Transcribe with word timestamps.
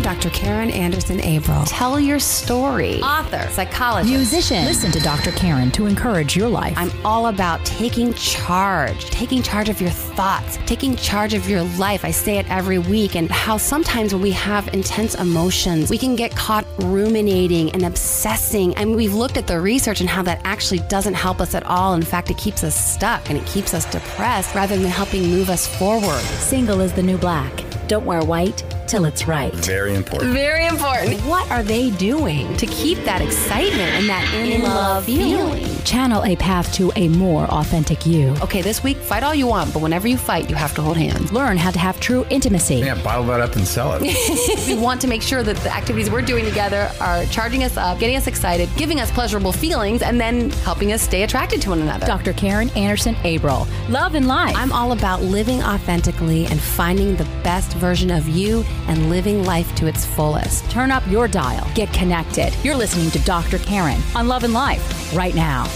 I'm 0.00 0.16
Dr. 0.16 0.30
Karin 0.30 0.70
Anderson 0.70 1.18
Abrell. 1.18 1.66
Tell 1.68 2.00
your 2.00 2.18
story. 2.18 3.02
Author, 3.02 3.46
psychologist, 3.50 4.10
musician. 4.10 4.64
Listen 4.64 4.90
to 4.92 5.00
Dr. 5.00 5.30
Karin 5.32 5.70
to 5.72 5.84
encourage 5.84 6.34
your 6.34 6.48
life. 6.48 6.72
I'm 6.78 6.90
all 7.04 7.26
about 7.26 7.62
taking 7.66 8.14
charge, 8.14 9.04
taking 9.10 9.42
charge 9.42 9.68
of 9.68 9.78
your 9.78 9.90
thoughts, 9.90 10.58
taking 10.64 10.96
charge 10.96 11.34
of 11.34 11.50
your 11.50 11.64
life. 11.76 12.02
I 12.02 12.12
say 12.12 12.38
it 12.38 12.50
every 12.50 12.78
week, 12.78 13.14
and 13.14 13.30
how 13.30 13.58
sometimes 13.58 14.14
when 14.14 14.22
we 14.22 14.30
have 14.30 14.72
intense 14.72 15.16
emotions, 15.16 15.90
we 15.90 15.98
can 15.98 16.16
get 16.16 16.34
caught 16.34 16.64
ruminating 16.78 17.70
and 17.72 17.84
obsessing. 17.84 18.74
And 18.76 18.96
we've 18.96 19.12
looked 19.12 19.36
at 19.36 19.46
the 19.46 19.60
research 19.60 20.00
and 20.00 20.08
how 20.08 20.22
that 20.22 20.40
actually 20.44 20.80
doesn't 20.88 21.12
help 21.12 21.42
us 21.42 21.54
at 21.54 21.64
all. 21.64 21.92
In 21.92 22.00
fact, 22.00 22.30
it 22.30 22.38
keeps 22.38 22.64
us 22.64 22.74
stuck 22.74 23.28
and 23.28 23.36
it 23.36 23.44
keeps 23.44 23.74
us 23.74 23.84
depressed 23.84 24.54
rather 24.54 24.78
than 24.78 24.86
helping 24.86 25.24
move 25.24 25.50
us 25.50 25.66
forward. 25.66 26.22
Single 26.40 26.80
is 26.80 26.94
the 26.94 27.02
new 27.02 27.18
black. 27.18 27.52
Don't 27.86 28.06
wear 28.06 28.22
white 28.22 28.64
till 28.90 29.04
it's 29.04 29.28
right. 29.28 29.54
Very 29.54 29.94
important. 29.94 30.32
Very 30.32 30.66
important. 30.66 31.20
What 31.20 31.48
are 31.48 31.62
they 31.62 31.90
doing 31.90 32.56
to 32.56 32.66
keep 32.66 32.98
that 33.04 33.20
excitement 33.20 33.92
and 33.92 34.08
that 34.08 34.34
in 34.34 34.62
love 34.64 35.04
feeling? 35.04 35.64
Channel 35.84 36.24
a 36.24 36.34
path 36.34 36.72
to 36.74 36.90
a 36.96 37.06
more 37.08 37.44
authentic 37.44 38.04
you. 38.04 38.34
Okay, 38.42 38.62
this 38.62 38.82
week, 38.82 38.96
fight 38.96 39.22
all 39.22 39.34
you 39.34 39.46
want, 39.46 39.72
but 39.72 39.80
whenever 39.80 40.08
you 40.08 40.16
fight, 40.16 40.50
you 40.50 40.56
have 40.56 40.74
to 40.74 40.82
hold 40.82 40.96
hands. 40.96 41.32
Learn 41.32 41.56
how 41.56 41.70
to 41.70 41.78
have 41.78 42.00
true 42.00 42.26
intimacy. 42.30 42.76
Yeah, 42.76 43.00
bottle 43.00 43.24
that 43.26 43.40
up 43.40 43.54
and 43.54 43.66
sell 43.66 43.92
it. 43.94 44.02
we 44.66 44.74
want 44.74 45.00
to 45.02 45.06
make 45.06 45.22
sure 45.22 45.44
that 45.44 45.56
the 45.58 45.72
activities 45.72 46.10
we're 46.10 46.20
doing 46.20 46.44
together 46.44 46.90
are 47.00 47.24
charging 47.26 47.62
us 47.62 47.76
up, 47.76 48.00
getting 48.00 48.16
us 48.16 48.26
excited, 48.26 48.68
giving 48.76 48.98
us 48.98 49.10
pleasurable 49.12 49.52
feelings, 49.52 50.02
and 50.02 50.20
then 50.20 50.50
helping 50.50 50.92
us 50.92 51.00
stay 51.00 51.22
attracted 51.22 51.62
to 51.62 51.70
one 51.70 51.80
another. 51.80 52.06
Dr. 52.06 52.32
Karin 52.32 52.70
Anderson 52.70 53.14
Abrell. 53.16 53.68
Love 53.88 54.16
and 54.16 54.26
life. 54.26 54.56
I'm 54.56 54.72
all 54.72 54.90
about 54.90 55.22
living 55.22 55.62
authentically 55.62 56.46
and 56.46 56.60
finding 56.60 57.14
the 57.14 57.24
best 57.44 57.72
version 57.74 58.10
of 58.10 58.28
you 58.28 58.64
and 58.88 59.10
living 59.10 59.44
life 59.44 59.74
to 59.76 59.86
its 59.86 60.04
fullest. 60.04 60.70
Turn 60.70 60.90
up 60.90 61.06
your 61.06 61.28
dial. 61.28 61.66
Get 61.74 61.92
connected. 61.92 62.54
You're 62.62 62.76
listening 62.76 63.10
to 63.12 63.18
Dr. 63.20 63.58
Karin 63.58 64.00
on 64.14 64.28
Love 64.28 64.44
and 64.44 64.54
Life 64.54 65.14
right 65.14 65.34
now. 65.34 65.66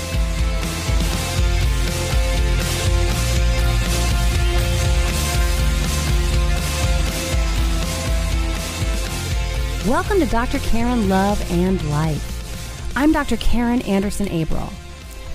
Welcome 9.86 10.19
to 10.20 10.27
Dr. 10.27 10.60
Karin 10.60 11.10
Love 11.10 11.38
and 11.52 11.82
Life. 11.91 12.92
I'm 12.97 13.12
Dr. 13.12 13.36
Karin 13.36 13.82
Anderson 13.82 14.27
Abrell. 14.28 14.72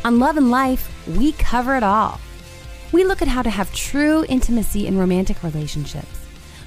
On 0.03 0.17
Love 0.17 0.37
and 0.37 0.49
Life, 0.49 0.91
we 1.07 1.33
cover 1.33 1.75
it 1.75 1.83
all. 1.83 2.19
We 2.91 3.03
look 3.03 3.21
at 3.21 3.27
how 3.27 3.43
to 3.43 3.49
have 3.51 3.71
true 3.75 4.25
intimacy 4.27 4.87
in 4.87 4.97
romantic 4.97 5.43
relationships, 5.43 6.18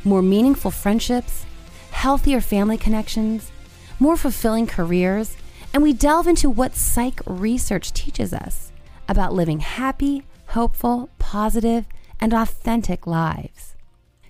more 0.05 0.23
meaningful 0.23 0.71
friendships, 0.71 1.45
healthier 1.91 2.41
family 2.41 2.77
connections, 2.77 3.51
more 3.99 4.17
fulfilling 4.17 4.67
careers, 4.67 5.37
and 5.73 5.83
we 5.83 5.93
delve 5.93 6.27
into 6.27 6.51
what 6.51 6.75
psych 6.75 7.21
research 7.27 7.93
teaches 7.93 8.33
us 8.33 8.73
about 9.09 9.33
living 9.33 9.61
happy, 9.61 10.25
hopeful, 10.49 11.09
positive, 11.19 11.87
and 12.21 12.33
authentic 12.33 13.07
lives. 13.07 13.75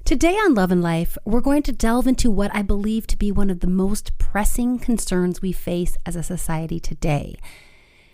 Today 0.05 0.35
on 0.35 0.55
Love 0.55 0.73
and 0.73 0.83
Life, 0.83 1.17
we're 1.25 1.41
going 1.41 1.63
to 1.63 1.73
delve 1.73 2.07
into 2.07 2.31
what 2.31 2.55
I 2.55 2.63
believe 2.63 3.07
to 3.07 3.17
be 3.17 3.31
one 3.33 3.51
of 3.51 3.61
the 3.61 3.67
most 3.67 4.19
pressing 4.19 4.79
concerns 4.79 5.41
we 5.41 5.53
face 5.53 5.97
as 6.05 6.17
a 6.17 6.23
society 6.23 6.81
today. 6.81 7.37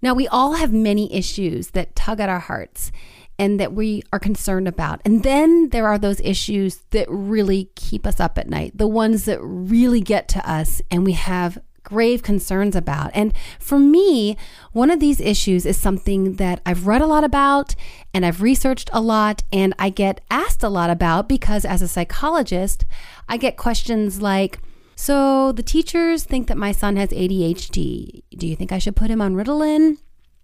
Now, 0.01 0.15
we 0.15 0.29
all 0.29 0.55
have 0.55 0.73
many 0.73 1.13
issues 1.13 1.71
that 1.71 1.97
tug 1.97 2.21
at 2.21 2.29
our 2.29 2.39
hearts 2.39 2.93
and 3.39 3.61
that 3.61 3.73
we 3.73 4.03
are 4.13 4.19
concerned 4.19 4.67
about. 4.67 5.01
And 5.05 5.23
then 5.23 5.69
there 5.71 5.87
are 5.87 5.99
those 5.99 6.21
issues 6.21 6.83
that 6.91 7.07
really 7.09 7.71
keep 7.77 8.07
us 8.07 8.21
up 8.21 8.37
at 8.39 8.49
night, 8.49 8.77
the 8.77 8.89
ones 8.89 9.25
that 9.27 9.41
really 9.41 10.01
get 10.01 10.29
to 10.29 10.51
us 10.51 10.83
and 10.91 11.05
we 11.05 11.13
have 11.13 11.59
grave 11.89 12.23
concerns 12.23 12.77
about. 12.77 13.11
And 13.15 13.33
for 13.59 13.79
me, 13.79 14.37
one 14.73 14.91
of 14.91 15.01
these 15.01 15.21
issues 15.21 15.65
is 15.65 15.79
something 15.79 16.35
that 16.35 16.61
I've 16.67 16.87
read 16.87 17.01
a 17.01 17.07
lot 17.07 17.25
about 17.25 17.75
and 18.13 18.27
I've 18.27 18.43
researched 18.43 18.91
a 18.93 19.01
lot 19.01 19.43
and 19.51 19.73
I 19.79 19.89
get 19.89 20.21
asked 20.31 20.63
a 20.63 20.69
lot 20.69 20.91
about 20.91 21.29
because 21.29 21.65
as 21.65 21.81
a 21.81 21.89
psychologist, 21.89 22.85
I 23.27 23.39
get 23.39 23.57
questions 23.57 24.21
like, 24.21 24.61
so 24.97 25.53
the 25.53 25.63
teachers 25.63 26.25
think 26.25 26.49
that 26.49 26.59
my 26.59 26.73
son 26.73 26.97
has 26.97 27.11
ADHD. 27.11 28.23
Do 28.37 28.47
you 28.47 28.57
think 28.57 28.73
I 28.73 28.79
should 28.79 28.97
put 28.97 29.11
him 29.11 29.23
on 29.23 29.35
Ritalin? 29.35 29.97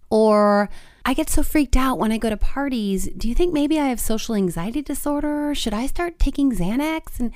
Or 0.09 0.69
I 1.05 1.13
get 1.13 1.29
so 1.29 1.43
freaked 1.43 1.75
out 1.75 1.99
when 1.99 2.11
I 2.11 2.17
go 2.17 2.29
to 2.29 2.37
parties. 2.37 3.09
Do 3.17 3.27
you 3.27 3.35
think 3.35 3.53
maybe 3.53 3.79
I 3.79 3.87
have 3.87 3.99
social 3.99 4.35
anxiety 4.35 4.81
disorder? 4.81 5.53
Should 5.53 5.73
I 5.73 5.87
start 5.87 6.19
taking 6.19 6.51
Xanax? 6.51 7.19
And 7.19 7.31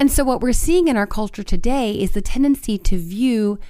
and 0.00 0.10
so, 0.10 0.24
what 0.24 0.40
we're 0.40 0.52
seeing 0.52 0.88
in 0.88 0.96
our 0.96 1.06
culture 1.06 1.44
today 1.44 1.92
is 1.92 2.10
the 2.10 2.22
tendency 2.22 2.76
to 2.78 2.98
view 2.98 3.60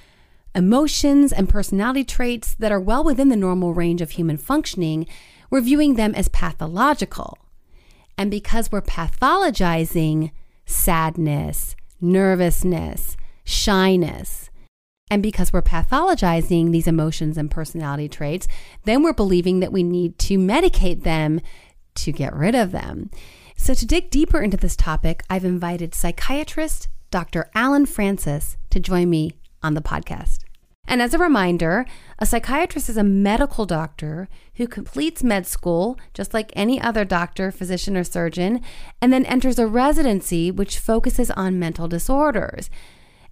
emotions 0.55 1.31
and 1.31 1.49
personality 1.49 2.03
traits 2.03 2.55
that 2.55 2.71
are 2.71 2.79
well 2.79 3.03
within 3.03 3.29
the 3.29 3.35
normal 3.35 3.73
range 3.73 4.01
of 4.01 4.11
human 4.11 4.37
functioning, 4.37 5.07
we're 5.49 5.61
viewing 5.61 5.95
them 5.95 6.15
as 6.15 6.27
pathological. 6.29 7.37
And 8.17 8.29
because 8.29 8.71
we're 8.71 8.81
pathologizing 8.81 10.31
sadness, 10.65 11.75
nervousness, 11.99 13.17
shyness, 13.43 14.42
and 15.13 15.21
because 15.21 15.53
we're 15.53 15.61
pathologizing 15.61 16.71
these 16.71 16.87
emotions 16.87 17.37
and 17.37 17.51
personality 17.51 18.09
traits, 18.09 18.47
then 18.85 19.03
we're 19.03 19.13
believing 19.13 19.59
that 19.59 19.71
we 19.71 19.83
need 19.83 20.17
to 20.17 20.39
medicate 20.39 21.03
them 21.03 21.39
to 21.93 22.11
get 22.11 22.35
rid 22.35 22.55
of 22.55 22.71
them. 22.71 23.11
So, 23.55 23.75
to 23.75 23.85
dig 23.85 24.09
deeper 24.09 24.41
into 24.41 24.57
this 24.57 24.75
topic, 24.75 25.21
I've 25.29 25.45
invited 25.45 25.93
psychiatrist 25.93 26.87
Dr. 27.11 27.51
Allen 27.53 27.85
Frances 27.85 28.57
to 28.71 28.79
join 28.79 29.07
me 29.07 29.33
on 29.61 29.75
the 29.75 29.83
podcast. 29.83 30.39
And 30.87 30.99
as 30.99 31.13
a 31.13 31.19
reminder, 31.19 31.85
a 32.17 32.25
psychiatrist 32.25 32.89
is 32.89 32.97
a 32.97 33.03
medical 33.03 33.67
doctor 33.67 34.27
who 34.55 34.67
completes 34.67 35.23
med 35.23 35.45
school, 35.45 35.99
just 36.15 36.33
like 36.33 36.51
any 36.55 36.81
other 36.81 37.05
doctor, 37.05 37.51
physician, 37.51 37.95
or 37.95 38.03
surgeon, 38.03 38.61
and 38.99 39.13
then 39.13 39.27
enters 39.27 39.59
a 39.59 39.67
residency 39.67 40.49
which 40.49 40.79
focuses 40.79 41.29
on 41.29 41.59
mental 41.59 41.87
disorders. 41.87 42.71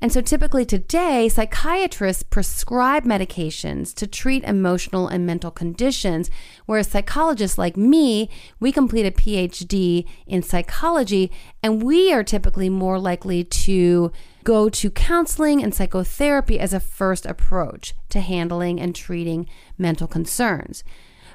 And 0.01 0.11
so 0.11 0.19
typically 0.19 0.65
today, 0.65 1.29
psychiatrists 1.29 2.23
prescribe 2.23 3.05
medications 3.05 3.93
to 3.93 4.07
treat 4.07 4.43
emotional 4.45 5.07
and 5.07 5.27
mental 5.27 5.51
conditions, 5.51 6.31
whereas 6.65 6.87
psychologists 6.87 7.59
like 7.59 7.77
me, 7.77 8.27
we 8.59 8.71
complete 8.71 9.05
a 9.05 9.11
PhD 9.11 10.07
in 10.25 10.41
psychology, 10.41 11.31
and 11.61 11.83
we 11.83 12.11
are 12.11 12.23
typically 12.23 12.67
more 12.67 12.97
likely 12.97 13.43
to 13.43 14.11
go 14.43 14.69
to 14.69 14.89
counseling 14.89 15.61
and 15.61 15.75
psychotherapy 15.75 16.59
as 16.59 16.73
a 16.73 16.79
first 16.79 17.27
approach 17.27 17.93
to 18.09 18.21
handling 18.21 18.81
and 18.81 18.95
treating 18.95 19.47
mental 19.77 20.07
concerns. 20.07 20.83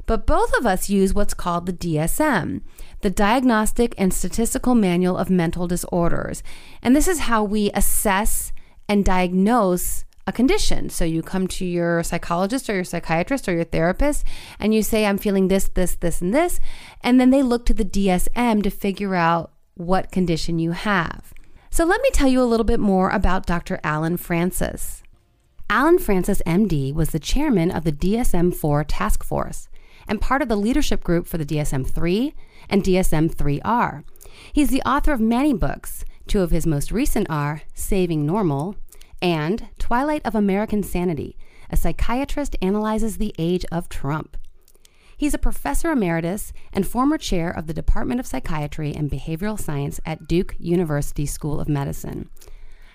But 0.07 0.27
both 0.27 0.53
of 0.59 0.67
us 0.67 0.91
use 0.91 1.15
what's 1.15 1.35
called 1.35 1.67
the 1.67 1.73
DSM, 1.73 2.63
the 3.03 3.11
Diagnostic 3.11 3.95
and 3.97 4.13
Statistical 4.13 4.75
Manual 4.75 5.17
of 5.17 5.31
Mental 5.31 5.69
Disorders. 5.69 6.43
And 6.83 6.95
this 6.95 7.07
is 7.07 7.21
how 7.21 7.45
we 7.45 7.71
assess 7.75 8.53
and 8.89 9.05
diagnose 9.05 10.05
a 10.27 10.33
condition. 10.33 10.91
So 10.91 11.05
you 11.05 11.23
come 11.23 11.47
to 11.49 11.65
your 11.65 12.03
psychologist 12.03 12.69
or 12.69 12.75
your 12.75 12.85
psychiatrist 12.85 13.49
or 13.49 13.55
your 13.55 13.65
therapist 13.65 14.25
and 14.59 14.75
you 14.75 14.83
say, 14.83 15.07
I'm 15.07 15.19
feeling 15.19 15.49
this, 15.49 15.69
this, 15.69 15.95
this, 15.95 16.21
and 16.21 16.35
this. 16.35 16.59
And 17.01 17.21
then 17.21 17.31
they 17.31 17.43
look 17.43 17.65
to 17.67 17.75
the 17.75 17.85
DSM 17.85 18.63
to 18.63 18.71
figure 18.71 19.15
out 19.15 19.53
what 19.75 20.11
condition 20.11 20.59
you 20.59 20.73
have. 20.73 21.33
So 21.71 21.85
let 21.85 22.01
me 22.01 22.11
tell 22.11 22.29
you 22.29 22.43
a 22.43 22.45
little 22.45 22.65
bit 22.65 22.81
more 22.81 23.11
about 23.11 23.47
Dr. 23.47 23.79
Allen 23.85 24.17
Frances. 24.17 25.03
Allen 25.69 25.99
Frances, 25.99 26.43
MD, 26.47 26.95
was 26.95 27.11
the 27.11 27.19
chairman 27.19 27.71
of 27.71 27.85
the 27.85 27.93
DSM 27.93 28.55
4 28.55 28.85
task 28.85 29.23
force 29.23 29.69
and 30.09 30.21
part 30.21 30.43
of 30.43 30.49
the 30.49 30.57
leadership 30.57 31.03
group 31.03 31.27
for 31.27 31.39
the 31.39 31.47
DSM 31.47 31.89
3 31.89 32.35
and 32.69 32.83
DSM 32.83 33.35
3R. 33.35 34.05
He's 34.53 34.71
the 34.71 34.83
author 34.83 35.13
of 35.13 35.21
many 35.21 35.53
books, 35.53 36.05
Two 36.27 36.41
of 36.41 36.51
his 36.51 36.67
most 36.67 36.91
recent 36.91 37.29
are 37.31 37.63
Saving 37.73 38.27
Normal 38.27 38.75
and 39.21 39.69
Twilight 39.79 40.23
of 40.25 40.35
American 40.35 40.83
Sanity. 40.83 41.37
A 41.71 41.77
psychiatrist 41.77 42.57
analyzes 42.63 43.19
the 43.19 43.35
age 43.39 43.65
of 43.73 43.89
Trump. 43.89 44.37
He's 45.17 45.35
a 45.35 45.39
professor 45.39 45.91
emeritus 45.91 46.53
and 46.73 46.87
former 46.87 47.17
chair 47.17 47.51
of 47.51 47.67
the 47.67 47.75
Department 47.75 48.21
of 48.21 48.27
Psychiatry 48.27 48.95
and 48.95 49.11
Behavioral 49.11 49.59
Science 49.59 49.99
at 50.05 50.29
Duke 50.29 50.55
University 50.59 51.25
School 51.25 51.59
of 51.59 51.69
Medicine. 51.69 52.29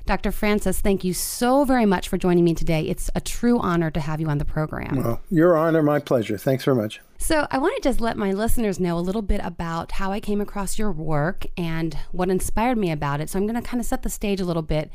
Dr. 0.05 0.31
Frances, 0.31 0.79
thank 0.79 1.03
you 1.03 1.13
so 1.13 1.63
very 1.63 1.85
much 1.85 2.09
for 2.09 2.17
joining 2.17 2.43
me 2.43 2.53
today. 2.53 2.87
It's 2.87 3.09
a 3.15 3.21
true 3.21 3.59
honor 3.59 3.91
to 3.91 3.99
have 3.99 4.19
you 4.19 4.27
on 4.29 4.39
the 4.39 4.45
program. 4.45 4.97
Well, 4.97 5.21
your 5.29 5.55
honor, 5.55 5.83
my 5.83 5.99
pleasure. 5.99 6.37
Thanks 6.37 6.63
very 6.63 6.75
much. 6.75 6.99
So, 7.17 7.47
I 7.51 7.59
want 7.59 7.75
to 7.75 7.87
just 7.87 8.01
let 8.01 8.17
my 8.17 8.31
listeners 8.31 8.79
know 8.79 8.97
a 8.97 8.99
little 8.99 9.21
bit 9.21 9.41
about 9.43 9.93
how 9.93 10.11
I 10.11 10.19
came 10.19 10.41
across 10.41 10.79
your 10.79 10.91
work 10.91 11.45
and 11.55 11.95
what 12.11 12.29
inspired 12.29 12.79
me 12.79 12.91
about 12.91 13.21
it. 13.21 13.29
So, 13.29 13.37
I'm 13.37 13.45
going 13.45 13.61
to 13.61 13.67
kind 13.67 13.79
of 13.79 13.85
set 13.85 14.01
the 14.01 14.09
stage 14.09 14.41
a 14.41 14.45
little 14.45 14.63
bit, 14.63 14.91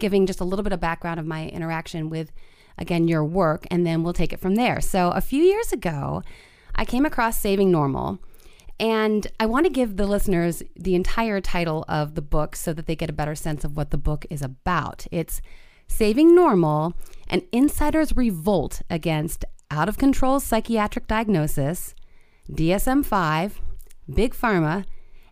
giving 0.00 0.26
just 0.26 0.40
a 0.40 0.44
little 0.44 0.62
bit 0.62 0.72
of 0.72 0.80
background 0.80 1.20
of 1.20 1.26
my 1.26 1.48
interaction 1.48 2.10
with, 2.10 2.32
again, 2.78 3.06
your 3.06 3.24
work, 3.24 3.66
and 3.70 3.86
then 3.86 4.02
we'll 4.02 4.12
take 4.12 4.32
it 4.32 4.40
from 4.40 4.56
there. 4.56 4.80
So, 4.80 5.10
a 5.10 5.20
few 5.20 5.42
years 5.42 5.72
ago, 5.72 6.22
I 6.74 6.84
came 6.84 7.04
across 7.04 7.38
Saving 7.38 7.70
Normal 7.70 8.18
And 8.78 9.26
I 9.38 9.44
want 9.44 9.66
to 9.66 9.70
give 9.70 9.96
the 9.96 10.06
listeners 10.06 10.62
the 10.74 10.94
entire 10.94 11.40
title 11.42 11.84
of 11.86 12.14
the 12.14 12.22
book 12.22 12.56
so 12.56 12.72
that 12.72 12.86
they 12.86 12.96
get 12.96 13.10
a 13.10 13.12
better 13.12 13.34
sense 13.34 13.62
of 13.62 13.76
what 13.76 13.90
the 13.90 13.98
book 13.98 14.24
is 14.30 14.40
about. 14.40 15.06
It's 15.10 15.42
Saving 15.86 16.34
Normal 16.34 16.94
An 17.28 17.42
Insider's 17.52 18.16
Revolt 18.16 18.80
Against 18.88 19.44
Out 19.70 19.90
of 19.90 19.98
Control 19.98 20.40
Psychiatric 20.40 21.06
Diagnosis, 21.06 21.94
DSM 22.50 23.04
5, 23.04 23.60
Big 24.14 24.34
Pharma, 24.34 24.86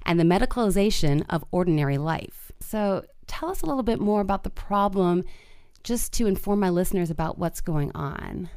and 0.05 0.21
the 0.21 0.25
Medicalization 0.25 1.25
of 1.31 1.45
Ordinary 1.51 1.97
Life. 1.97 2.53
So 2.61 3.05
tell 3.29 3.51
us 3.51 3.63
a 3.63 3.67
little 3.67 3.83
bit 3.83 4.01
more 4.01 4.21
about 4.21 4.43
the 4.43 4.51
problem 4.51 5.25
just 5.85 6.13
to 6.15 6.27
inform 6.27 6.61
my 6.61 6.71
listeners 6.71 7.11
about 7.11 7.39
what's 7.39 7.61
going 7.61 7.93
on. 7.95 8.51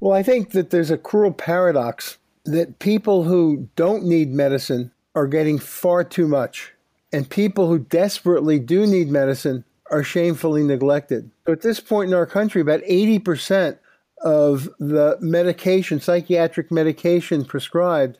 Well, 0.00 0.14
I 0.14 0.22
think 0.22 0.50
that 0.50 0.70
there's 0.70 0.90
a 0.90 0.98
cruel 0.98 1.32
paradox 1.32 2.18
that 2.44 2.78
people 2.78 3.24
who 3.24 3.68
don't 3.76 4.04
need 4.04 4.30
medicine 4.30 4.92
are 5.14 5.26
getting 5.26 5.58
far 5.58 6.02
too 6.04 6.26
much, 6.26 6.72
and 7.12 7.28
people 7.28 7.68
who 7.68 7.78
desperately 7.78 8.58
do 8.58 8.86
need 8.86 9.08
medicine 9.08 9.64
are 9.90 10.02
shamefully 10.02 10.62
neglected. 10.62 11.30
So 11.46 11.52
at 11.52 11.60
this 11.60 11.78
point 11.80 12.08
in 12.08 12.14
our 12.14 12.26
country, 12.26 12.60
about 12.62 12.80
80% 12.82 13.78
of 14.22 14.68
the 14.78 15.18
medication, 15.20 16.00
psychiatric 16.00 16.70
medication 16.70 17.44
prescribed, 17.44 18.18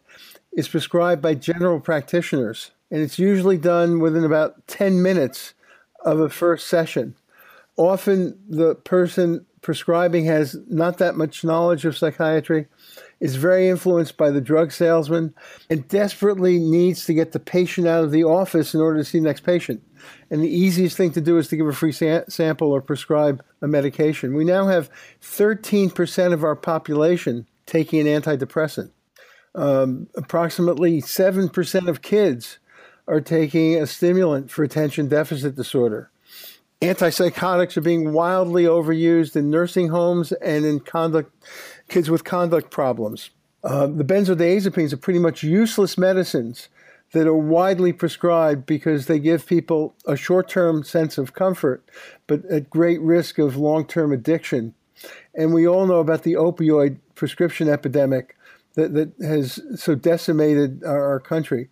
is 0.52 0.68
prescribed 0.68 1.22
by 1.22 1.34
general 1.34 1.80
practitioners. 1.80 2.72
And 2.90 3.00
it's 3.00 3.18
usually 3.18 3.56
done 3.56 4.00
within 4.00 4.24
about 4.24 4.66
10 4.66 5.02
minutes 5.02 5.54
of 6.02 6.20
a 6.20 6.28
first 6.28 6.68
session. 6.68 7.14
Often 7.76 8.38
the 8.48 8.74
person 8.74 9.46
prescribing 9.62 10.24
has 10.24 10.56
not 10.68 10.98
that 10.98 11.14
much 11.14 11.44
knowledge 11.44 11.84
of 11.84 11.96
psychiatry, 11.96 12.66
is 13.20 13.36
very 13.36 13.68
influenced 13.68 14.16
by 14.16 14.30
the 14.30 14.40
drug 14.40 14.72
salesman, 14.72 15.32
and 15.70 15.86
desperately 15.88 16.58
needs 16.58 17.06
to 17.06 17.14
get 17.14 17.32
the 17.32 17.40
patient 17.40 17.86
out 17.86 18.04
of 18.04 18.10
the 18.10 18.24
office 18.24 18.74
in 18.74 18.80
order 18.80 18.98
to 18.98 19.04
see 19.04 19.20
the 19.20 19.24
next 19.24 19.44
patient. 19.44 19.80
And 20.30 20.42
the 20.42 20.54
easiest 20.54 20.96
thing 20.96 21.12
to 21.12 21.20
do 21.20 21.38
is 21.38 21.46
to 21.48 21.56
give 21.56 21.68
a 21.68 21.72
free 21.72 21.92
sa- 21.92 22.24
sample 22.28 22.72
or 22.72 22.82
prescribe 22.82 23.42
a 23.62 23.68
medication. 23.68 24.34
We 24.34 24.44
now 24.44 24.66
have 24.66 24.90
13% 25.22 26.32
of 26.32 26.42
our 26.42 26.56
population 26.56 27.46
taking 27.64 28.06
an 28.06 28.20
antidepressant. 28.20 28.90
Um, 29.54 30.08
approximately 30.16 31.00
7% 31.00 31.88
of 31.88 32.02
kids 32.02 32.58
are 33.06 33.20
taking 33.20 33.76
a 33.76 33.86
stimulant 33.86 34.50
for 34.50 34.62
attention 34.62 35.08
deficit 35.08 35.56
disorder. 35.56 36.10
Antipsychotics 36.80 37.76
are 37.76 37.82
being 37.82 38.12
wildly 38.12 38.64
overused 38.64 39.36
in 39.36 39.50
nursing 39.50 39.88
homes 39.88 40.32
and 40.32 40.64
in 40.64 40.80
conduct, 40.80 41.32
kids 41.88 42.10
with 42.10 42.24
conduct 42.24 42.70
problems. 42.70 43.30
Uh, 43.62 43.86
the 43.86 44.04
benzodiazepines 44.04 44.92
are 44.92 44.96
pretty 44.96 45.20
much 45.20 45.44
useless 45.44 45.96
medicines 45.96 46.68
that 47.12 47.26
are 47.26 47.36
widely 47.36 47.92
prescribed 47.92 48.66
because 48.66 49.06
they 49.06 49.18
give 49.18 49.46
people 49.46 49.94
a 50.06 50.16
short 50.16 50.48
term 50.48 50.82
sense 50.82 51.18
of 51.18 51.34
comfort, 51.34 51.84
but 52.26 52.44
at 52.46 52.70
great 52.70 53.00
risk 53.00 53.38
of 53.38 53.56
long 53.56 53.86
term 53.86 54.12
addiction. 54.12 54.74
And 55.34 55.54
we 55.54 55.68
all 55.68 55.86
know 55.86 56.00
about 56.00 56.24
the 56.24 56.34
opioid 56.34 56.98
prescription 57.14 57.68
epidemic 57.68 58.36
that, 58.74 58.94
that 58.94 59.12
has 59.22 59.60
so 59.76 59.94
decimated 59.94 60.82
our, 60.84 61.12
our 61.12 61.20
country. 61.20 61.68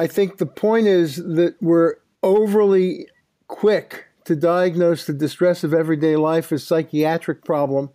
I 0.00 0.06
think 0.06 0.38
the 0.38 0.46
point 0.46 0.86
is 0.86 1.16
that 1.16 1.56
we're 1.60 1.96
overly 2.22 3.06
quick 3.48 4.06
to 4.24 4.34
diagnose 4.34 5.04
the 5.04 5.12
distress 5.12 5.62
of 5.62 5.74
everyday 5.74 6.16
life 6.16 6.50
as 6.52 6.66
psychiatric 6.66 7.44
problem 7.44 7.90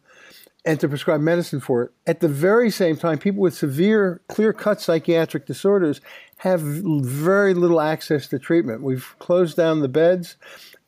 and 0.64 0.80
to 0.80 0.88
prescribe 0.88 1.22
medicine 1.22 1.62
for 1.62 1.82
it. 1.82 1.92
At 2.06 2.20
the 2.20 2.28
very 2.28 2.70
same 2.70 2.96
time, 2.96 3.18
people 3.18 3.42
with 3.42 3.56
severe, 3.56 4.22
clear 4.28 4.54
cut 4.54 4.82
psychiatric 4.82 5.48
disorders 5.48 6.00
have 6.38 6.62
very 6.62 7.56
little 7.56 7.82
access 7.82 8.28
to 8.28 8.38
treatment. 8.38 8.84
We've 8.84 9.16
closed 9.18 9.58
down 9.58 9.80
the 9.80 9.90
beds 9.90 10.36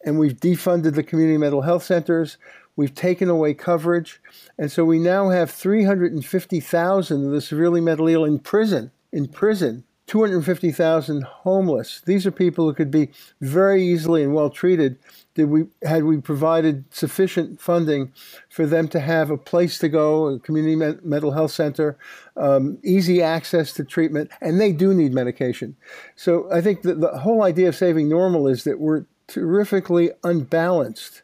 and 0.06 0.20
we've 0.20 0.38
defunded 0.38 0.94
the 0.94 1.02
community 1.02 1.40
mental 1.40 1.64
health 1.64 1.84
centers. 1.84 2.38
We've 2.76 2.94
taken 2.94 3.28
away 3.28 3.56
coverage. 3.56 4.22
And 4.60 4.72
so 4.72 4.86
we 4.86 5.00
now 5.00 5.30
have 5.30 5.50
350,000 5.50 7.26
of 7.26 7.32
the 7.32 7.42
severely 7.42 7.82
mentally 7.82 8.14
ill 8.14 8.24
in 8.24 8.38
prison, 8.38 8.92
in 9.12 9.28
prison, 9.30 9.84
250,000 10.08 11.24
homeless. 11.24 12.02
These 12.06 12.26
are 12.26 12.32
people 12.32 12.66
who 12.66 12.74
could 12.74 12.92
be 12.92 13.10
very 13.42 13.84
easily 13.84 14.24
and 14.24 14.34
well 14.34 14.50
treated 14.50 14.98
did 15.38 15.50
we 15.50 15.66
had 15.84 16.04
we 16.04 16.18
provided 16.18 16.84
sufficient 16.92 17.62
funding 17.62 18.12
for 18.50 18.66
them 18.66 18.88
to 18.88 19.00
have 19.00 19.30
a 19.30 19.38
place 19.38 19.78
to 19.78 19.88
go, 19.88 20.28
a 20.28 20.40
community 20.40 20.76
mental 21.04 21.32
health 21.32 21.52
center, 21.52 21.96
um, 22.36 22.80
easy 22.84 23.22
access 23.22 23.72
to 23.74 23.84
treatment, 23.84 24.32
and 24.42 24.60
they 24.60 24.72
do 24.72 24.96
need 24.96 25.14
medication. 25.14 25.76
So 26.16 26.52
I 26.52 26.62
think 26.62 26.82
that 26.82 27.02
the 27.02 27.20
whole 27.20 27.44
idea 27.44 27.68
of 27.68 27.76
saving 27.76 28.10
normal 28.10 28.48
is 28.48 28.64
that 28.64 28.80
we're 28.80 29.06
terrifically 29.28 30.10
unbalanced 30.24 31.22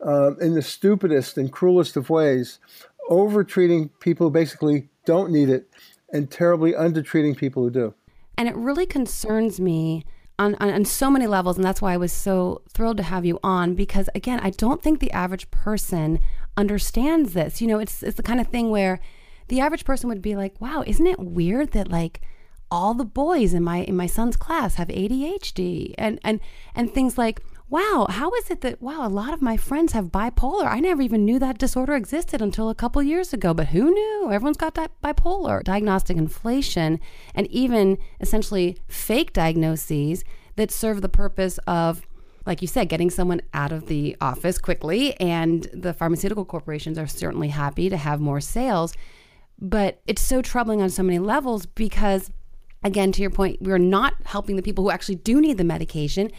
uh, 0.00 0.36
in 0.36 0.54
the 0.54 0.62
stupidest 0.62 1.36
and 1.36 1.50
cruelest 1.50 1.96
of 1.96 2.08
ways, 2.08 2.60
over 3.08 3.42
treating 3.42 3.88
people 3.98 4.28
who 4.28 4.30
basically 4.30 4.88
don't 5.04 5.32
need 5.32 5.48
it, 5.48 5.68
and 6.12 6.30
terribly 6.30 6.72
undertreating 6.74 7.34
people 7.34 7.64
who 7.64 7.70
do. 7.70 7.94
And 8.36 8.48
it 8.48 8.56
really 8.56 8.86
concerns 8.86 9.60
me 9.60 10.04
on, 10.38 10.54
on, 10.56 10.70
on, 10.70 10.84
so 10.84 11.10
many 11.10 11.26
levels. 11.26 11.56
And 11.56 11.64
that's 11.64 11.80
why 11.80 11.94
I 11.94 11.96
was 11.96 12.12
so 12.12 12.62
thrilled 12.68 12.98
to 12.98 13.02
have 13.02 13.24
you 13.24 13.38
on 13.42 13.74
because, 13.74 14.10
again, 14.14 14.40
I 14.42 14.50
don't 14.50 14.82
think 14.82 15.00
the 15.00 15.10
average 15.12 15.50
person 15.50 16.18
understands 16.56 17.32
this. 17.32 17.62
You 17.62 17.68
know, 17.68 17.78
it's, 17.78 18.02
it's 18.02 18.16
the 18.16 18.22
kind 18.22 18.40
of 18.40 18.48
thing 18.48 18.70
where 18.70 19.00
the 19.48 19.60
average 19.60 19.84
person 19.84 20.08
would 20.08 20.22
be 20.22 20.36
like, 20.36 20.60
wow, 20.60 20.84
isn't 20.86 21.06
it 21.06 21.18
weird 21.18 21.72
that 21.72 21.90
like 21.90 22.20
all 22.70 22.94
the 22.94 23.04
boys 23.04 23.54
in 23.54 23.62
my 23.62 23.78
in 23.78 23.96
my 23.96 24.06
son's 24.06 24.36
class 24.36 24.74
have 24.74 24.88
ADHD 24.88 25.94
and 25.96 26.18
and 26.24 26.40
and 26.74 26.92
things 26.92 27.16
like 27.16 27.40
wow, 27.68 28.06
how 28.08 28.30
is 28.32 28.50
it 28.50 28.60
that, 28.60 28.80
wow, 28.80 29.06
a 29.06 29.08
lot 29.08 29.32
of 29.32 29.42
my 29.42 29.56
friends 29.56 29.92
have 29.92 30.06
bipolar? 30.06 30.66
I 30.66 30.80
never 30.80 31.02
even 31.02 31.24
knew 31.24 31.38
that 31.38 31.58
disorder 31.58 31.94
existed 31.94 32.40
until 32.40 32.68
a 32.68 32.74
couple 32.74 33.02
years 33.02 33.32
ago, 33.32 33.52
but 33.52 33.68
who 33.68 33.90
knew? 33.90 34.30
Everyone's 34.30 34.56
got 34.56 34.74
that 34.74 34.92
bipolar. 35.02 35.62
Diagnostic 35.64 36.16
inflation 36.16 37.00
and 37.34 37.46
even 37.48 37.98
essentially 38.20 38.78
fake 38.88 39.32
diagnoses 39.32 40.24
that 40.54 40.70
serve 40.70 41.02
the 41.02 41.08
purpose 41.08 41.58
of 41.66 42.06
like 42.46 42.62
you 42.62 42.68
said, 42.68 42.88
getting 42.88 43.10
someone 43.10 43.42
out 43.52 43.72
of 43.72 43.86
the 43.86 44.16
office 44.20 44.56
quickly, 44.56 45.18
and 45.20 45.68
the 45.74 45.92
pharmaceutical 45.92 46.44
corporations 46.44 46.96
are 46.96 47.08
certainly 47.08 47.48
happy 47.48 47.88
to 47.90 47.96
have 47.96 48.20
more 48.20 48.40
sales. 48.40 48.94
But 49.58 50.00
it's 50.06 50.22
so 50.22 50.42
troubling 50.42 50.80
on 50.80 50.88
so 50.88 51.02
many 51.02 51.18
levels 51.18 51.66
because 51.66 52.30
again, 52.84 53.10
to 53.12 53.20
your 53.20 53.30
point, 53.30 53.60
we're 53.60 53.78
not 53.78 54.14
helping 54.24 54.56
the 54.56 54.62
people 54.62 54.84
who 54.84 54.90
actually 54.90 55.16
do 55.16 55.40
need 55.40 55.58
the 55.58 55.64
medication. 55.64 56.30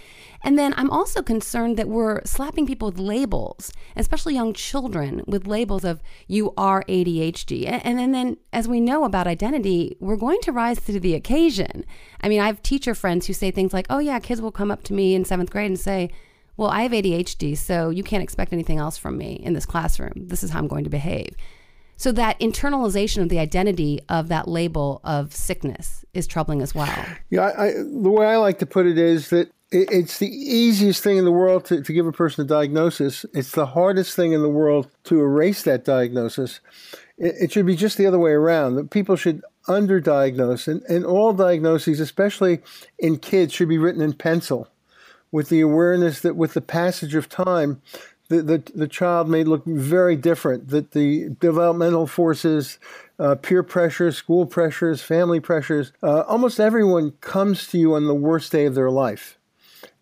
And 0.43 0.57
then 0.57 0.73
I'm 0.77 0.89
also 0.89 1.21
concerned 1.21 1.77
that 1.77 1.87
we're 1.87 2.23
slapping 2.25 2.67
people 2.67 2.89
with 2.89 2.99
labels, 2.99 3.71
especially 3.95 4.33
young 4.33 4.53
children, 4.53 5.23
with 5.27 5.47
labels 5.47 5.83
of 5.83 6.01
you 6.27 6.53
are 6.57 6.83
ADHD. 6.87 7.65
And, 7.67 7.99
and 7.99 8.13
then, 8.13 8.37
as 8.53 8.67
we 8.67 8.79
know 8.79 9.03
about 9.03 9.27
identity, 9.27 9.97
we're 9.99 10.15
going 10.15 10.39
to 10.41 10.51
rise 10.51 10.79
to 10.81 10.99
the 10.99 11.15
occasion. 11.15 11.85
I 12.21 12.29
mean, 12.29 12.39
I 12.39 12.47
have 12.47 12.61
teacher 12.61 12.94
friends 12.94 13.27
who 13.27 13.33
say 13.33 13.51
things 13.51 13.73
like, 13.73 13.87
oh, 13.89 13.99
yeah, 13.99 14.19
kids 14.19 14.41
will 14.41 14.51
come 14.51 14.71
up 14.71 14.83
to 14.83 14.94
me 14.94 15.15
in 15.15 15.25
seventh 15.25 15.49
grade 15.49 15.67
and 15.67 15.79
say, 15.79 16.11
well, 16.56 16.69
I 16.69 16.81
have 16.81 16.91
ADHD, 16.91 17.56
so 17.56 17.89
you 17.89 18.03
can't 18.03 18.23
expect 18.23 18.51
anything 18.51 18.79
else 18.79 18.97
from 18.97 19.17
me 19.17 19.33
in 19.33 19.53
this 19.53 19.65
classroom. 19.65 20.13
This 20.15 20.44
is 20.44 20.49
how 20.49 20.59
I'm 20.59 20.67
going 20.67 20.83
to 20.85 20.89
behave. 20.89 21.35
So 21.97 22.11
that 22.11 22.39
internalization 22.39 23.23
of 23.23 23.29
the 23.29 23.39
identity 23.39 23.99
of 24.07 24.27
that 24.27 24.47
label 24.47 25.01
of 25.03 25.35
sickness 25.35 26.06
is 26.13 26.27
troubling 26.27 26.61
as 26.61 26.73
well. 26.75 26.94
Yeah, 27.29 27.51
I, 27.57 27.71
the 27.71 28.11
way 28.11 28.27
I 28.27 28.37
like 28.37 28.59
to 28.59 28.65
put 28.65 28.85
it 28.85 28.97
is 28.97 29.29
that 29.29 29.51
it, 29.71 29.92
it's 29.92 30.19
the 30.19 30.30
easiest 30.30 31.04
thing 31.04 31.18
in 31.18 31.26
the 31.26 31.31
world 31.31 31.66
to, 31.66 31.81
to 31.81 31.94
give 31.94 32.07
a 32.07 32.12
person 32.12 32.45
a 32.45 32.47
diagnosis. 32.47 33.26
It's 33.33 33.52
the 33.52 33.68
hardest 33.68 34.16
thing 34.16 34.33
in 34.33 34.42
the 34.42 34.50
world 34.50 34.88
to 35.06 35.19
erase 35.19 35.64
that 35.64 35.86
diagnosis. 35.86 36.59
It, 37.18 37.36
it 37.40 37.52
should 37.52 37.66
be 37.66 37.76
just 37.76 37.97
the 37.97 38.06
other 38.06 38.19
way 38.19 38.31
around. 38.31 38.76
That 38.76 38.90
people 38.90 39.16
should 39.16 39.44
underdiagnose, 39.68 40.68
and, 40.68 40.81
and 40.83 41.06
all 41.06 41.33
diagnoses, 41.33 42.00
especially 42.00 42.59
in 42.97 43.18
kids, 43.18 43.54
should 43.54 43.69
be 43.69 43.78
written 43.78 44.02
in 44.02 44.14
pencil 44.14 44.69
with 45.31 45.50
the 45.50 45.59
awareness 45.59 46.21
that 46.21 46.38
with 46.38 46.54
the 46.54 46.62
passage 46.62 47.14
of 47.14 47.28
time, 47.28 47.81
the, 48.30 48.42
the, 48.42 48.64
the 48.76 48.88
child 48.88 49.30
may 49.30 49.44
look 49.44 49.66
very 49.66 50.16
different, 50.16 50.69
that 50.69 50.92
the 50.92 51.30
developmental 51.40 52.07
forces, 52.07 52.78
uh, 53.19 53.36
peer 53.36 53.64
pressures, 53.64 54.18
school 54.18 54.45
pressures, 54.45 55.02
family 55.02 55.40
pressures, 55.40 55.92
uh, 56.04 56.21
almost 56.21 56.59
everyone 56.59 57.12
comes 57.21 57.68
to 57.68 57.78
you 57.78 57.95
on 57.95 58.06
the 58.06 58.16
worst 58.16 58.52
day 58.52 58.66
of 58.66 58.76
their 58.76 58.92
life. 58.92 59.36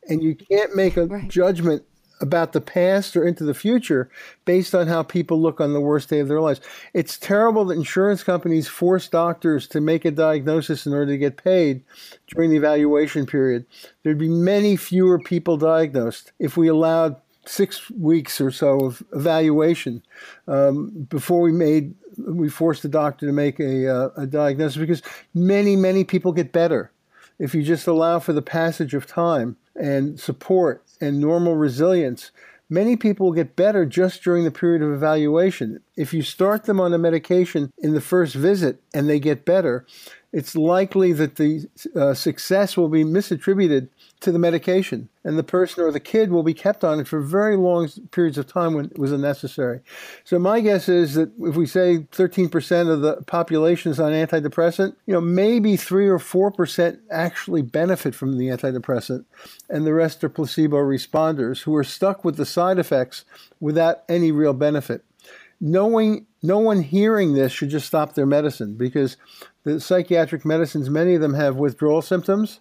And 0.08 0.24
you 0.24 0.36
can't 0.36 0.76
make 0.76 0.98
a 0.98 1.06
right. 1.06 1.28
judgment 1.28 1.84
about 2.22 2.54
the 2.54 2.62
past 2.62 3.16
or 3.16 3.26
into 3.26 3.44
the 3.44 3.54
future 3.54 4.10
based 4.46 4.74
on 4.74 4.88
how 4.88 5.04
people 5.04 5.42
look 5.42 5.60
on 5.60 5.74
the 5.74 5.82
worst 5.82 6.10
day 6.10 6.20
of 6.20 6.28
their 6.28 6.42
lives. 6.42 6.62
It's 6.94 7.18
terrible 7.18 7.66
that 7.66 7.78
insurance 7.78 8.24
companies 8.24 8.68
force 8.68 9.08
doctors 9.08 9.68
to 9.70 9.82
make 9.82 10.06
a 10.06 10.12
diagnosis 10.12 10.86
in 10.86 10.94
order 10.94 11.12
to 11.12 11.18
get 11.18 11.44
paid 11.44 11.84
during 12.28 12.52
the 12.52 12.58
evaluation 12.58 13.26
period. 13.26 13.66
There'd 14.04 14.18
be 14.18 14.30
many 14.30 14.78
fewer 14.78 15.20
people 15.20 15.58
diagnosed 15.58 16.32
if 16.40 16.56
we 16.56 16.68
allowed 16.68 17.18
six 17.46 17.92
weeks 17.92 18.42
or 18.42 18.50
so 18.50 18.80
of 18.80 19.04
evaluation 19.14 20.02
um, 20.48 20.90
before 21.10 21.42
we 21.42 21.52
made 21.52 21.94
we 22.18 22.50
forced 22.50 22.82
the 22.82 22.90
doctor 22.90 23.28
to 23.28 23.34
make 23.34 23.60
a, 23.60 23.94
uh, 23.94 24.10
a 24.16 24.26
diagnosis 24.26 24.78
because 24.78 25.02
many, 25.34 25.76
many 25.76 26.06
people 26.06 26.32
get 26.32 26.54
better 26.54 26.92
if 27.40 27.54
you 27.54 27.64
just 27.64 27.88
allow 27.88 28.20
for 28.20 28.34
the 28.34 28.42
passage 28.42 28.94
of 28.94 29.08
time 29.08 29.58
and 29.76 30.20
support 30.20 30.84
and 31.02 31.20
normal 31.20 31.56
resilience. 31.56 32.32
Many 32.70 32.96
people 32.96 33.32
get 33.32 33.56
better 33.56 33.86
just 33.86 34.24
during 34.24 34.44
the 34.44 34.52
period 34.52 34.82
of 34.82 34.92
evaluation. 34.92 35.82
If 35.98 36.14
you 36.14 36.22
start 36.22 36.66
them 36.66 36.80
on 36.80 36.94
a 36.94 36.98
medication 36.98 37.72
in 37.78 37.94
the 37.94 38.02
first 38.02 38.36
visit 38.36 38.82
and 38.94 39.10
they 39.10 39.20
get 39.20 39.46
better, 39.46 39.86
it's 40.36 40.54
likely 40.54 41.14
that 41.14 41.38
the 41.38 41.66
uh, 41.96 42.14
success 42.14 42.76
will 42.76 42.90
be 42.90 43.06
misattributed 43.06 43.88
to 44.20 44.34
the 44.34 44.40
medication, 44.40 45.08
and 45.24 45.38
the 45.38 45.44
person 45.44 45.82
or 45.82 45.94
the 45.94 46.00
kid 46.02 46.30
will 46.30 46.44
be 46.44 46.54
kept 46.54 46.84
on 46.84 47.00
it 47.00 47.08
for 47.08 47.22
very 47.22 47.56
long 47.56 47.88
periods 48.12 48.38
of 48.38 48.46
time 48.46 48.74
when 48.74 48.84
it 48.84 49.00
was 49.00 49.14
unnecessary. 49.14 49.80
So 50.26 50.38
my 50.38 50.60
guess 50.60 50.90
is 50.90 51.14
that 51.14 51.32
if 51.40 51.56
we 51.56 51.66
say 51.66 52.00
13% 52.12 52.92
of 52.92 53.00
the 53.00 53.22
population 53.28 53.94
is 53.94 54.00
on 54.00 54.12
antidepressant, 54.12 54.98
you 55.06 55.14
know, 55.14 55.22
maybe 55.22 55.78
3 55.78 56.06
or 56.10 56.20
4% 56.20 57.00
actually 57.10 57.62
benefit 57.62 58.14
from 58.14 58.38
the 58.38 58.48
antidepressant, 58.50 59.24
and 59.70 59.88
the 59.88 59.94
rest 59.94 60.22
are 60.26 60.30
placebo 60.30 60.80
responders 60.80 61.62
who 61.62 61.74
are 61.78 61.84
stuck 61.86 62.26
with 62.26 62.36
the 62.36 62.46
side 62.46 62.78
effects 62.78 63.24
without 63.62 64.04
any 64.10 64.34
real 64.34 64.54
benefit. 64.54 65.05
Knowing 65.62 66.26
no 66.44 66.60
one 66.60 66.82
hearing 66.82 67.34
this 67.34 67.52
should 67.52 67.70
just 67.70 67.88
stop 67.88 68.14
their 68.14 68.26
medicine 68.26 68.76
because 68.76 69.18
the 69.64 69.80
psychiatric 69.80 70.46
medicines, 70.46 70.90
many 70.90 71.16
of 71.16 71.22
them 71.22 71.34
have 71.34 71.56
withdrawal 71.56 72.02
symptoms, 72.02 72.60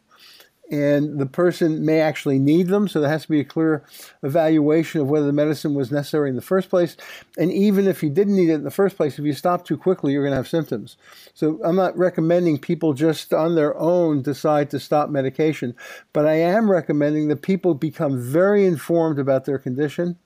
and 0.70 1.18
the 1.18 1.26
person 1.26 1.84
may 1.84 2.00
actually 2.00 2.38
need 2.38 2.68
them. 2.68 2.88
So 2.88 3.00
there 3.00 3.10
has 3.10 3.24
to 3.24 3.28
be 3.28 3.40
a 3.40 3.44
clear 3.44 3.84
evaluation 4.22 5.00
of 5.00 5.08
whether 5.08 5.26
the 5.26 5.32
medicine 5.32 5.74
was 5.74 5.92
necessary 5.92 6.30
in 6.30 6.36
the 6.36 6.42
first 6.42 6.70
place. 6.70 6.96
And 7.36 7.52
even 7.52 7.86
if 7.86 8.02
you 8.02 8.08
didn't 8.08 8.36
need 8.36 8.48
it 8.48 8.54
in 8.54 8.64
the 8.64 8.70
first 8.70 8.96
place, 8.96 9.18
if 9.18 9.24
you 9.24 9.34
stop 9.34 9.66
too 9.66 9.76
quickly, 9.76 10.12
you're 10.12 10.22
going 10.22 10.32
to 10.32 10.36
have 10.36 10.48
symptoms. 10.48 10.96
So 11.34 11.60
I'm 11.62 11.76
not 11.76 11.96
recommending 11.98 12.58
people 12.58 12.94
just 12.94 13.34
on 13.34 13.54
their 13.54 13.76
own 13.76 14.22
decide 14.22 14.70
to 14.70 14.80
stop 14.80 15.10
medication, 15.10 15.74
but 16.12 16.26
I 16.26 16.34
am 16.34 16.70
recommending 16.70 17.28
that 17.28 17.42
people 17.42 17.74
become 17.74 18.18
very 18.18 18.64
informed 18.64 19.18
about 19.18 19.44
their 19.44 19.58
condition 19.58 20.16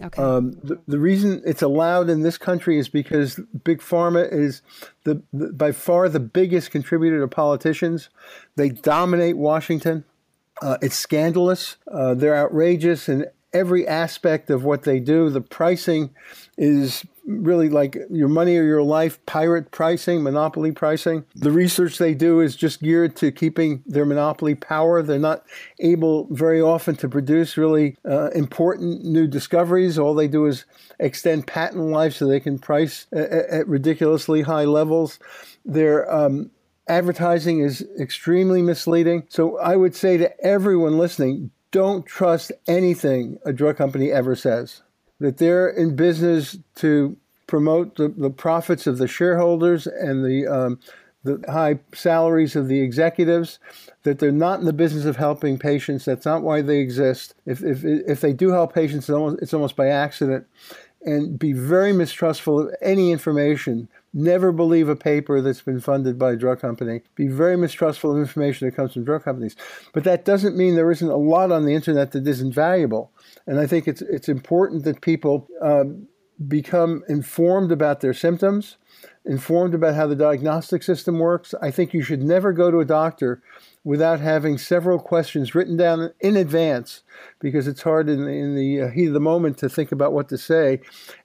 Okay. 0.00 0.22
Um, 0.22 0.52
the, 0.62 0.80
the, 0.86 0.98
reason 0.98 1.42
it's 1.44 1.62
allowed 1.62 2.08
in 2.08 2.22
this 2.22 2.38
country 2.38 2.78
is 2.78 2.88
because 2.88 3.40
big 3.64 3.80
pharma 3.80 4.30
is 4.32 4.62
the, 5.04 5.22
the, 5.32 5.52
by 5.52 5.72
far 5.72 6.08
the 6.08 6.20
biggest 6.20 6.70
contributor 6.70 7.20
to 7.20 7.28
politicians. 7.28 8.08
They 8.56 8.70
dominate 8.70 9.36
Washington. 9.36 10.04
Uh, 10.60 10.78
it's 10.80 10.96
scandalous. 10.96 11.76
Uh, 11.90 12.14
they're 12.14 12.36
outrageous 12.36 13.08
in 13.08 13.26
every 13.52 13.86
aspect 13.86 14.50
of 14.50 14.64
what 14.64 14.82
they 14.82 14.98
do. 15.00 15.28
The 15.30 15.40
pricing 15.40 16.10
is 16.56 17.04
really 17.24 17.68
like 17.68 17.96
your 18.10 18.28
money 18.28 18.56
or 18.56 18.64
your 18.64 18.82
life 18.82 19.24
pirate 19.26 19.70
pricing, 19.70 20.22
monopoly 20.22 20.72
pricing. 20.72 21.24
The 21.34 21.52
research 21.52 21.98
they 21.98 22.14
do 22.14 22.40
is 22.40 22.56
just 22.56 22.82
geared 22.82 23.16
to 23.16 23.30
keeping 23.30 23.82
their 23.86 24.04
monopoly 24.04 24.54
power. 24.54 25.02
They're 25.02 25.18
not 25.18 25.44
able 25.78 26.26
very 26.30 26.60
often 26.60 26.96
to 26.96 27.08
produce 27.08 27.56
really 27.56 27.96
uh, 28.08 28.30
important 28.30 29.04
new 29.04 29.26
discoveries. 29.26 29.98
All 29.98 30.14
they 30.14 30.28
do 30.28 30.46
is 30.46 30.64
extend 30.98 31.46
patent 31.46 31.84
life 31.84 32.14
so 32.14 32.26
they 32.26 32.40
can 32.40 32.58
price 32.58 33.06
at, 33.12 33.30
at 33.30 33.68
ridiculously 33.68 34.42
high 34.42 34.64
levels. 34.64 35.18
Their 35.64 36.12
um, 36.12 36.50
advertising 36.88 37.60
is 37.60 37.86
extremely 38.00 38.62
misleading. 38.62 39.24
So 39.28 39.58
I 39.58 39.76
would 39.76 39.94
say 39.94 40.16
to 40.16 40.44
everyone 40.44 40.98
listening, 40.98 41.50
don't 41.70 42.04
trust 42.04 42.52
anything 42.66 43.38
a 43.46 43.52
drug 43.52 43.76
company 43.76 44.12
ever 44.12 44.36
says 44.36 44.82
that 45.22 45.38
they're 45.38 45.68
in 45.68 45.96
business 45.96 46.58
to 46.76 47.16
promote 47.46 47.96
the, 47.96 48.08
the 48.08 48.30
profits 48.30 48.86
of 48.86 48.98
the 48.98 49.08
shareholders 49.08 49.86
and 49.86 50.24
the 50.24 50.46
um, 50.46 50.78
the 51.24 51.40
high 51.48 51.78
salaries 51.94 52.56
of 52.56 52.66
the 52.66 52.80
executives, 52.80 53.60
that 54.02 54.18
they're 54.18 54.32
not 54.32 54.58
in 54.58 54.66
the 54.66 54.72
business 54.72 55.04
of 55.04 55.16
helping 55.16 55.56
patients. 55.56 56.04
That's 56.04 56.26
not 56.26 56.42
why 56.42 56.62
they 56.62 56.78
exist. 56.78 57.34
If, 57.46 57.62
if, 57.62 57.84
if 57.84 58.20
they 58.20 58.32
do 58.32 58.50
help 58.50 58.74
patients, 58.74 59.04
it's 59.04 59.10
almost, 59.10 59.42
it's 59.42 59.54
almost 59.54 59.76
by 59.76 59.86
accident. 59.86 60.46
And 61.04 61.38
be 61.38 61.52
very 61.52 61.92
mistrustful 61.92 62.60
of 62.60 62.74
any 62.80 63.10
information. 63.10 63.88
Never 64.14 64.52
believe 64.52 64.88
a 64.88 64.94
paper 64.94 65.40
that's 65.40 65.62
been 65.62 65.80
funded 65.80 66.18
by 66.18 66.32
a 66.32 66.36
drug 66.36 66.60
company. 66.60 67.00
Be 67.16 67.26
very 67.26 67.56
mistrustful 67.56 68.12
of 68.12 68.18
information 68.18 68.68
that 68.68 68.76
comes 68.76 68.92
from 68.92 69.04
drug 69.04 69.24
companies. 69.24 69.56
But 69.92 70.04
that 70.04 70.24
doesn't 70.24 70.56
mean 70.56 70.76
there 70.76 70.92
isn't 70.92 71.08
a 71.08 71.16
lot 71.16 71.50
on 71.50 71.64
the 71.64 71.74
internet 71.74 72.12
that 72.12 72.26
isn't 72.26 72.54
valuable. 72.54 73.10
And 73.46 73.58
I 73.58 73.66
think 73.66 73.88
it's 73.88 74.02
it's 74.02 74.28
important 74.28 74.84
that 74.84 75.00
people 75.00 75.48
um, 75.60 76.06
become 76.48 77.02
informed 77.08 77.72
about 77.72 78.00
their 78.00 78.14
symptoms, 78.14 78.76
informed 79.24 79.74
about 79.74 79.94
how 79.94 80.06
the 80.06 80.16
diagnostic 80.16 80.82
system 80.82 81.18
works. 81.18 81.54
I 81.62 81.70
think 81.70 81.94
you 81.94 82.02
should 82.02 82.22
never 82.22 82.52
go 82.52 82.70
to 82.70 82.80
a 82.80 82.84
doctor 82.84 83.42
without 83.84 84.20
having 84.20 84.58
several 84.58 84.98
questions 84.98 85.54
written 85.54 85.76
down 85.76 86.12
in 86.20 86.36
advance 86.36 87.02
because 87.40 87.66
it's 87.66 87.82
hard 87.82 88.08
in, 88.08 88.26
in 88.28 88.54
the 88.56 88.80
uh, 88.80 88.88
heat 88.90 89.08
of 89.08 89.12
the 89.12 89.20
moment 89.20 89.58
to 89.58 89.68
think 89.68 89.92
about 89.92 90.12
what 90.12 90.28
to 90.28 90.38
say. 90.38 90.80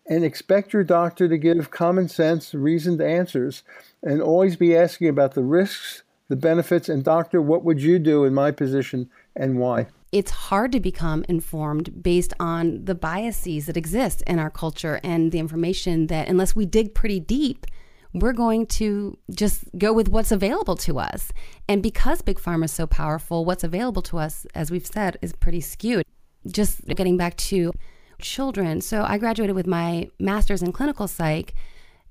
And 0.07 0.23
expect 0.23 0.73
your 0.73 0.83
doctor 0.83 1.27
to 1.27 1.37
give 1.37 1.71
common 1.71 2.07
sense, 2.07 2.53
reasoned 2.53 3.01
answers 3.01 3.63
and 4.03 4.21
always 4.21 4.55
be 4.55 4.75
asking 4.75 5.09
about 5.09 5.33
the 5.33 5.43
risks, 5.43 6.03
the 6.29 6.35
benefits, 6.35 6.89
and 6.89 7.03
doctor, 7.03 7.41
what 7.41 7.63
would 7.63 7.81
you 7.81 7.99
do 7.99 8.25
in 8.25 8.33
my 8.33 8.51
position 8.51 9.09
and 9.35 9.57
why? 9.57 9.87
it's 10.11 10.31
hard 10.31 10.71
to 10.71 10.79
become 10.79 11.25
informed 11.27 12.01
based 12.01 12.33
on 12.39 12.85
the 12.85 12.95
biases 12.95 13.65
that 13.65 13.75
exist 13.75 14.23
in 14.25 14.39
our 14.39 14.49
culture 14.49 15.01
and 15.03 15.31
the 15.31 15.39
information 15.39 16.07
that, 16.07 16.29
unless 16.29 16.55
we 16.55 16.65
dig 16.65 16.95
pretty 16.95 17.19
deep, 17.19 17.67
we're 18.13 18.33
going 18.33 18.65
to 18.67 19.17
just 19.31 19.65
go 19.77 19.93
with 19.93 20.09
what's 20.09 20.31
available 20.31 20.75
to 20.77 20.99
us. 20.99 21.31
And 21.67 21.83
because 21.83 22.21
Big 22.21 22.39
Pharma 22.39 22.65
is 22.65 22.71
so 22.71 22.87
powerful, 22.87 23.45
what's 23.45 23.63
available 23.63 24.01
to 24.03 24.17
us, 24.17 24.45
as 24.55 24.71
we've 24.71 24.85
said, 24.85 25.17
is 25.21 25.33
pretty 25.33 25.61
skewed. 25.61 26.05
Just 26.49 26.85
getting 26.85 27.17
back 27.17 27.35
to 27.37 27.73
children. 28.21 28.81
So 28.81 29.03
I 29.07 29.17
graduated 29.17 29.55
with 29.55 29.67
my 29.67 30.09
master's 30.19 30.63
in 30.63 30.71
clinical 30.71 31.07
psych 31.07 31.53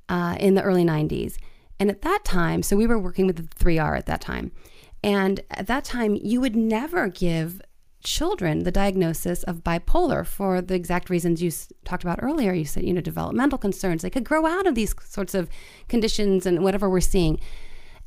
uh, 0.09 0.37
in 0.39 0.55
the 0.55 0.63
early 0.63 0.85
90s. 0.85 1.37
And 1.79 1.91
at 1.91 2.03
that 2.03 2.25
time, 2.25 2.63
so 2.63 2.77
we 2.77 2.87
were 2.87 2.99
working 2.99 3.27
with 3.27 3.37
the 3.37 3.65
3R 3.65 3.99
at 3.99 4.07
that 4.07 4.21
time. 4.21 4.53
And 5.03 5.41
at 5.51 5.67
that 5.67 5.85
time, 5.85 6.17
you 6.17 6.41
would 6.41 6.57
never 6.57 7.09
give 7.09 7.61
children 8.03 8.65
the 8.65 8.71
diagnosis 8.71 9.43
of 9.45 9.65
bipolar 9.65 10.27
for 10.27 10.61
the 10.61 10.75
exact 10.75 11.11
reasons 11.11 11.43
you 11.43 11.51
talked 11.85 12.05
about 12.05 12.19
earlier. 12.23 12.53
You 12.53 12.65
said, 12.65 12.85
you 12.85 12.93
know, 12.93 13.01
developmental 13.01 13.59
concerns. 13.59 14.03
They 14.03 14.11
could 14.11 14.25
grow 14.25 14.47
out 14.47 14.67
of 14.67 14.75
these 14.75 14.95
sorts 15.05 15.35
of 15.35 15.49
conditions 15.89 16.47
and 16.47 16.63
whatever 16.63 16.89
we're 16.89 17.01
seeing. 17.01 17.41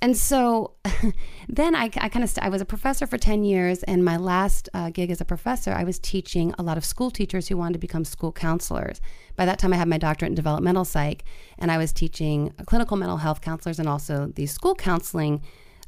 And 0.01 0.15
so 0.15 0.75
then 1.49 1.75
I, 1.75 1.89
I 1.97 2.09
kind 2.09 2.23
of, 2.23 2.29
st- 2.29 2.45
I 2.45 2.49
was 2.49 2.61
a 2.61 2.65
professor 2.65 3.05
for 3.05 3.17
10 3.17 3.43
years. 3.43 3.83
And 3.83 4.05
my 4.05 4.17
last 4.17 4.69
uh, 4.73 4.89
gig 4.89 5.11
as 5.11 5.19
a 5.19 5.25
professor, 5.25 5.73
I 5.73 5.83
was 5.83 5.99
teaching 5.99 6.53
a 6.57 6.63
lot 6.63 6.77
of 6.77 6.85
school 6.85 7.11
teachers 7.11 7.47
who 7.47 7.57
wanted 7.57 7.73
to 7.73 7.79
become 7.79 8.05
school 8.05 8.31
counselors. 8.31 9.01
By 9.35 9.45
that 9.45 9.59
time, 9.59 9.73
I 9.73 9.77
had 9.77 9.87
my 9.87 9.97
doctorate 9.97 10.29
in 10.29 10.35
developmental 10.35 10.85
psych, 10.85 11.23
and 11.57 11.71
I 11.71 11.77
was 11.77 11.91
teaching 11.91 12.53
clinical 12.65 12.95
mental 12.97 13.17
health 13.17 13.41
counselors 13.41 13.79
and 13.79 13.89
also 13.89 14.31
these 14.35 14.51
school 14.51 14.75
counseling 14.75 15.41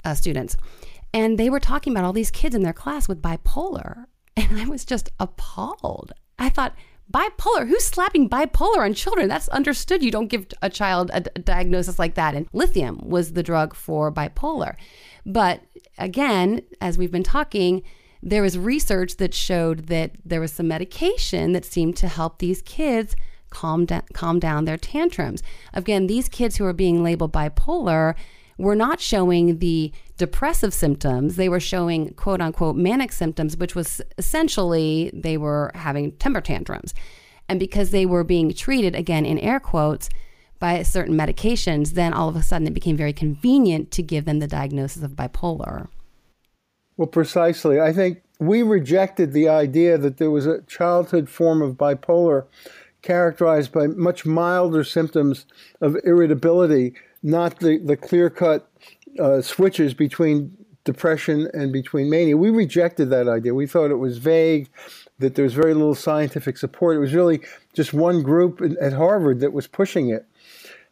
uh, 0.04 0.14
students. 0.14 0.58
And 1.14 1.38
they 1.38 1.50
were 1.50 1.60
talking 1.60 1.94
about 1.94 2.06
all 2.06 2.14
these 2.14 2.32
kids 2.32 2.56
in 2.56 2.64
their 2.64 2.74
class 2.74 3.08
with 3.08 3.22
bipolar. 3.22 4.06
And 4.38 4.60
I 4.60 4.66
was 4.66 4.86
just 4.86 5.10
appalled. 5.20 6.14
I 6.40 6.48
thought, 6.48 6.74
bipolar, 7.12 7.68
who's 7.68 7.84
slapping 7.84 8.30
bipolar 8.30 8.80
on 8.80 8.94
children? 8.94 9.28
That's 9.28 9.50
understood. 9.50 10.02
You 10.02 10.10
don't 10.10 10.30
give 10.30 10.48
a 10.62 10.70
child 10.70 11.10
a, 11.10 11.18
a 11.36 11.40
diagnosis 11.40 12.00
like 12.00 12.16
that. 12.16 12.34
And 12.34 12.48
lithium 12.54 13.00
was 13.04 13.34
the 13.34 13.44
drug 13.44 13.76
for 13.76 14.12
bipolar. 14.12 14.76
But 15.26 15.62
again, 15.98 16.62
as 16.80 16.98
we've 16.98 17.12
been 17.12 17.24
talking, 17.24 17.84
there 18.24 18.42
was 18.42 18.58
research 18.58 19.18
that 19.18 19.34
showed 19.34 19.88
that 19.88 20.12
there 20.24 20.42
was 20.42 20.54
some 20.54 20.68
medication 20.68 21.54
that 21.54 21.66
seemed 21.66 21.98
to 21.98 22.08
help 22.08 22.40
these 22.40 22.62
kids 22.62 23.16
calm 23.50 23.86
calm 24.14 24.40
down 24.40 24.66
their 24.66 24.78
tantrums. 24.78 25.44
Again, 25.74 26.08
these 26.08 26.30
kids 26.30 26.56
who 26.56 26.66
are 26.66 26.74
being 26.74 27.04
labeled 27.04 27.34
bipolar 27.34 28.16
were 28.58 28.76
not 28.76 29.00
showing 29.00 29.60
the 29.60 29.92
depressive 30.18 30.74
symptoms. 30.74 31.36
They 31.36 31.50
were 31.50 31.60
showing 31.60 32.14
quote 32.14 32.42
unquote 32.42 32.76
manic 32.76 33.12
symptoms, 33.12 33.58
which 33.58 33.76
was 33.76 34.02
essentially 34.18 35.12
they 35.14 35.38
were 35.38 35.72
having 35.76 36.12
temper 36.14 36.42
tantrums. 36.42 36.94
And 37.50 37.60
because 37.60 37.92
they 37.92 38.06
were 38.06 38.24
being 38.24 38.54
treated, 38.54 38.96
again, 38.96 39.26
in 39.26 39.38
air 39.40 39.60
quotes, 39.60 40.10
by 40.62 40.84
certain 40.84 41.16
medications, 41.16 41.94
then 41.94 42.14
all 42.14 42.30
of 42.30 42.36
a 42.36 42.44
sudden 42.44 42.68
it 42.68 42.74
became 42.74 42.96
very 42.96 43.12
convenient 43.12 43.92
to 43.92 44.04
give 44.04 44.26
them 44.26 44.40
the 44.40 44.48
diagnosis 44.48 45.02
of 45.02 45.12
bipolar. 45.12 45.88
Well, 46.98 47.08
precisely. 47.08 47.82
I 47.82 47.92
think 47.92 48.22
we 48.40 48.62
rejected 48.62 49.34
the 49.34 49.50
idea 49.50 49.98
that 49.98 50.18
there 50.18 50.30
was 50.30 50.46
a 50.46 50.62
childhood 50.62 51.28
form 51.28 51.64
of 51.64 51.76
bipolar 51.76 52.46
characterized 53.02 53.72
by 53.72 53.88
much 53.88 54.26
milder 54.26 54.84
symptoms 54.84 55.48
of 55.82 55.98
irritability, 56.04 56.94
not 57.24 57.60
the, 57.60 57.78
the 57.78 57.98
clear 57.98 58.30
cut 58.30 58.70
uh, 59.20 59.42
switches 59.42 59.94
between 59.94 60.58
depression 60.84 61.48
and 61.54 61.72
between 61.72 62.10
mania. 62.10 62.36
We 62.38 62.50
rejected 62.50 63.10
that 63.12 63.28
idea. 63.28 63.54
We 63.54 63.68
thought 63.68 63.92
it 63.92 63.96
was 63.96 64.18
vague, 64.18 64.70
that 65.20 65.36
there 65.36 65.44
was 65.44 65.54
very 65.54 65.74
little 65.74 65.96
scientific 65.96 66.58
support. 66.58 66.98
It 66.98 67.00
was 67.00 67.14
really 67.14 67.42
just 67.74 67.94
one 67.94 68.24
group 68.24 68.62
at 68.82 68.94
Harvard 68.94 69.40
that 69.40 69.54
was 69.54 69.68
pushing 69.68 70.10
it. 70.10 70.26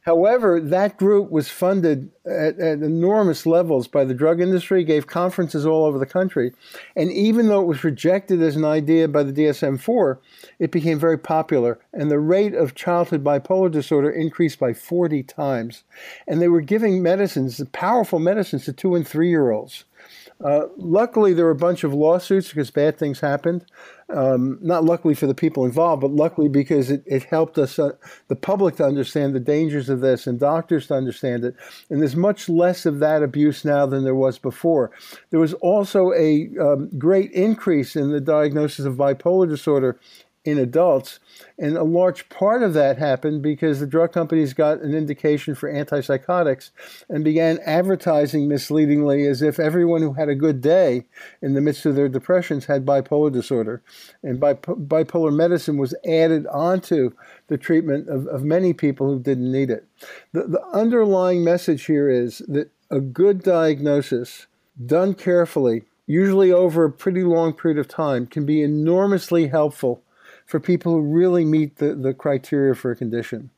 However, 0.01 0.61
that 0.61 0.97
group 0.97 1.29
was 1.29 1.49
funded 1.49 2.09
at, 2.25 2.57
at, 2.59 2.81
enormous 2.81 3.45
levels 3.45 3.87
by 3.87 4.05
the 4.05 4.13
drug 4.13 4.39
industry, 4.39 4.83
gave 4.83 5.07
conferences 5.07 5.65
all 5.65 5.85
over 5.85 5.99
the 5.99 6.05
country. 6.05 6.53
And 6.95 7.11
even 7.11 7.47
though 7.47 7.61
it 7.61 7.67
was 7.67 7.83
rejected 7.83 8.41
as 8.41 8.55
an 8.55 8.63
idea 8.63 9.07
by 9.07 9.23
the 9.23 9.33
DSM 9.33 9.79
4, 9.79 10.19
it 10.57 10.71
became 10.71 10.99
very 10.99 11.17
popular. 11.17 11.79
And 11.93 12.09
the 12.09 12.19
rate 12.19 12.53
of 12.53 12.75
childhood 12.75 13.23
bipolar 13.23 13.69
disorder 13.69 14.09
increased 14.09 14.57
by 14.57 14.73
40 14.73 15.23
times. 15.23 15.83
And 16.27 16.41
they 16.41 16.47
were 16.47 16.61
giving 16.61 17.03
medicines, 17.03 17.61
powerful 17.73 18.19
medicines, 18.19 18.65
to 18.65 18.73
two 18.73 18.95
and 18.95 19.07
three 19.07 19.29
year 19.29 19.51
olds. 19.51 19.83
Uh, 20.43 20.67
luckily, 20.77 21.33
there 21.33 21.45
were 21.45 21.51
a 21.51 21.55
bunch 21.55 21.83
of 21.83 21.93
lawsuits 21.93 22.49
because 22.49 22.71
bad 22.71 22.97
things 22.97 23.19
happened. 23.19 23.65
Um, 24.09 24.57
not 24.61 24.85
luckily 24.85 25.13
for 25.13 25.27
the 25.27 25.35
people 25.35 25.65
involved, 25.65 26.01
but 26.01 26.11
luckily 26.11 26.47
because 26.47 26.89
it, 26.89 27.03
it 27.05 27.23
helped 27.23 27.57
us, 27.57 27.77
uh, 27.77 27.91
the 28.27 28.35
public, 28.35 28.77
to 28.77 28.85
understand 28.85 29.35
the 29.35 29.39
dangers 29.39 29.89
of 29.89 29.99
this 29.99 30.25
and 30.25 30.39
doctors 30.39 30.87
to 30.87 30.95
understand 30.95 31.43
it. 31.43 31.55
And 31.89 32.01
there's 32.01 32.15
much 32.15 32.47
less 32.47 32.85
of 32.85 32.99
that 32.99 33.21
abuse 33.21 33.65
now 33.65 33.85
than 33.85 34.03
there 34.05 34.15
was 34.15 34.39
before. 34.39 34.91
There 35.29 35.39
was 35.39 35.53
also 35.55 36.13
a 36.13 36.49
um, 36.59 36.89
great 36.97 37.31
increase 37.31 37.95
in 37.95 38.11
the 38.11 38.21
diagnosis 38.21 38.85
of 38.85 38.95
bipolar 38.95 39.47
disorder 39.47 39.99
in 40.45 40.57
adults. 40.57 41.19
And 41.57 41.75
a 41.75 41.83
large 41.83 42.29
part 42.29 42.63
of 42.63 42.73
that 42.73 42.97
happened 42.97 43.41
because 43.41 43.79
the 43.79 43.87
drug 43.87 44.11
companies 44.13 44.53
got 44.53 44.79
an 44.81 44.93
indication 44.93 45.53
for 45.53 45.71
antipsychotics 45.71 46.71
and 47.09 47.23
began 47.23 47.59
advertising 47.65 48.47
misleadingly 48.47 49.25
as 49.27 49.41
if 49.41 49.59
everyone 49.59 50.01
who 50.01 50.13
had 50.13 50.29
a 50.29 50.35
good 50.35 50.61
day 50.61 51.05
in 51.41 51.53
the 51.53 51.61
midst 51.61 51.85
of 51.85 51.95
their 51.95 52.09
depressions 52.09 52.65
had 52.65 52.85
bipolar 52.85 53.31
disorder. 53.31 53.81
And 54.23 54.39
bipolar 54.39 55.35
medicine 55.35 55.77
was 55.77 55.95
added 56.05 56.47
onto 56.47 57.11
the 57.47 57.57
treatment 57.57 58.07
of, 58.07 58.27
of 58.27 58.43
many 58.43 58.73
people 58.73 59.07
who 59.07 59.19
didn't 59.19 59.51
need 59.51 59.69
it. 59.69 59.85
The, 60.31 60.43
the 60.43 60.65
underlying 60.67 61.43
message 61.43 61.85
here 61.85 62.09
is 62.09 62.39
that 62.47 62.71
a 62.89 63.01
good 63.01 63.43
diagnosis 63.43 64.47
done 64.85 65.13
carefully 65.13 65.83
usually 66.09 66.51
over 66.51 66.85
a 66.85 66.91
pretty 66.91 67.23
long 67.23 67.53
period 67.53 67.77
of 67.77 67.87
time, 67.87 68.25
can 68.25 68.43
be 68.43 68.63
enormously 68.63 69.47
helpful 69.47 70.01
for 70.49 70.59
people 70.59 70.93
who 70.93 71.01
really 71.01 71.45
meet 71.45 71.75
the, 71.75 71.93
the 71.93 72.11
criteria 72.11 72.73
for 72.73 72.89
a 72.89 72.95
condition. 72.95 73.51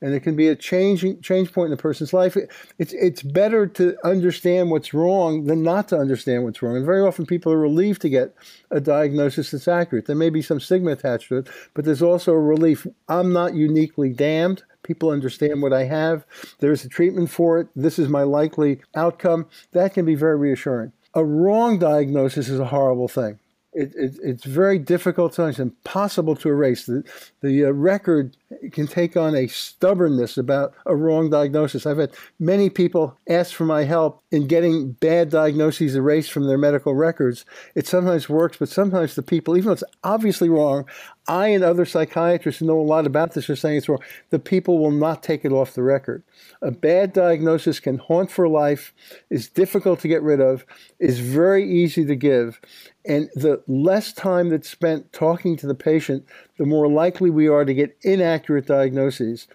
And 0.00 0.14
it 0.14 0.20
can 0.20 0.36
be 0.36 0.46
a 0.46 0.54
change, 0.54 1.04
change 1.20 1.52
point 1.52 1.68
in 1.68 1.72
a 1.72 1.76
person's 1.76 2.12
life. 2.12 2.36
It, 2.36 2.52
it's, 2.78 2.92
it's 2.92 3.22
better 3.22 3.66
to 3.66 3.96
understand 4.04 4.70
what's 4.70 4.94
wrong 4.94 5.46
than 5.46 5.64
not 5.64 5.88
to 5.88 5.98
understand 5.98 6.44
what's 6.44 6.62
wrong. 6.62 6.76
And 6.76 6.86
very 6.86 7.00
often 7.00 7.26
people 7.26 7.52
are 7.52 7.58
relieved 7.58 8.00
to 8.02 8.08
get 8.08 8.32
a 8.70 8.80
diagnosis 8.80 9.50
that's 9.50 9.66
accurate. 9.66 10.06
There 10.06 10.14
may 10.14 10.30
be 10.30 10.40
some 10.40 10.60
stigma 10.60 10.92
attached 10.92 11.28
to 11.30 11.38
it, 11.38 11.48
but 11.74 11.84
there's 11.84 12.02
also 12.02 12.32
a 12.32 12.40
relief. 12.40 12.86
I'm 13.08 13.32
not 13.32 13.54
uniquely 13.54 14.10
damned. 14.10 14.62
People 14.84 15.10
understand 15.10 15.62
what 15.62 15.72
I 15.72 15.82
have. 15.84 16.24
There's 16.60 16.84
a 16.84 16.88
treatment 16.88 17.28
for 17.28 17.58
it. 17.58 17.66
This 17.74 17.98
is 17.98 18.08
my 18.08 18.22
likely 18.22 18.82
outcome. 18.94 19.46
That 19.72 19.94
can 19.94 20.04
be 20.04 20.14
very 20.14 20.36
reassuring. 20.36 20.92
A 21.12 21.24
wrong 21.24 21.80
diagnosis 21.80 22.48
is 22.48 22.60
a 22.60 22.66
horrible 22.66 23.08
thing 23.08 23.40
it, 23.76 23.94
it, 23.94 24.18
it's 24.22 24.44
very 24.44 24.78
difficult 24.78 25.34
to 25.34 25.44
it's 25.46 25.58
impossible 25.58 26.34
to 26.36 26.48
erase. 26.48 26.86
The, 26.86 27.04
the 27.42 27.66
uh, 27.66 27.70
record 27.70 28.36
can 28.72 28.86
take 28.86 29.16
on 29.16 29.34
a 29.34 29.48
stubbornness 29.48 30.38
about 30.38 30.72
a 30.86 30.94
wrong 30.94 31.30
diagnosis. 31.30 31.84
I've 31.84 31.98
had 31.98 32.14
many 32.38 32.70
people 32.70 33.18
ask 33.28 33.52
for 33.52 33.64
my 33.64 33.82
help 33.84 34.22
in 34.30 34.46
getting 34.46 34.92
bad 34.92 35.30
diagnoses 35.30 35.96
erased 35.96 36.30
from 36.30 36.46
their 36.46 36.58
medical 36.58 36.94
records. 36.94 37.44
It 37.74 37.86
sometimes 37.86 38.28
works, 38.28 38.56
but 38.58 38.68
sometimes 38.68 39.14
the 39.14 39.22
people, 39.22 39.56
even 39.56 39.66
though 39.66 39.72
it's 39.72 39.84
obviously 40.04 40.48
wrong, 40.48 40.84
I 41.28 41.48
and 41.48 41.64
other 41.64 41.84
psychiatrists 41.84 42.62
know 42.62 42.78
a 42.78 42.82
lot 42.82 43.06
about 43.06 43.32
this 43.32 43.50
are 43.50 43.56
saying 43.56 43.78
it's 43.78 43.88
wrong. 43.88 44.02
The 44.30 44.38
people 44.38 44.78
will 44.78 44.92
not 44.92 45.24
take 45.24 45.44
it 45.44 45.50
off 45.50 45.74
the 45.74 45.82
record. 45.82 46.22
A 46.62 46.70
bad 46.70 47.12
diagnosis 47.12 47.80
can 47.80 47.98
haunt 47.98 48.30
for 48.30 48.48
life, 48.48 48.94
is 49.28 49.48
difficult 49.48 49.98
to 50.00 50.08
get 50.08 50.22
rid 50.22 50.40
of, 50.40 50.64
is 51.00 51.18
very 51.18 51.68
easy 51.68 52.04
to 52.04 52.14
give. 52.14 52.60
And 53.04 53.28
the 53.34 53.62
less 53.66 54.12
time 54.12 54.50
that's 54.50 54.68
spent 54.68 55.12
talking 55.12 55.56
to 55.56 55.66
the 55.66 55.74
patient, 55.74 56.24
the 56.58 56.66
more 56.66 56.88
likely 56.88 57.30
we 57.30 57.48
are 57.48 57.64
to 57.64 57.74
get 57.74 57.96
inaccurate 58.02 58.66
diagnoses. 58.66 59.46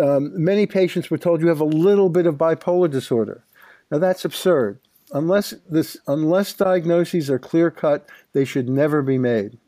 Um, 0.00 0.32
many 0.42 0.66
patients 0.66 1.10
were 1.10 1.18
told 1.18 1.40
you 1.40 1.48
have 1.48 1.60
a 1.60 1.64
little 1.64 2.08
bit 2.08 2.26
of 2.26 2.36
bipolar 2.36 2.90
disorder. 2.90 3.44
Now 3.90 3.98
that's 3.98 4.24
absurd. 4.24 4.78
Unless 5.12 5.54
this, 5.68 5.96
unless 6.06 6.52
diagnoses 6.52 7.30
are 7.30 7.38
clear 7.38 7.70
cut, 7.70 8.08
they 8.32 8.44
should 8.44 8.68
never 8.68 9.02
be 9.02 9.18
made. 9.18 9.58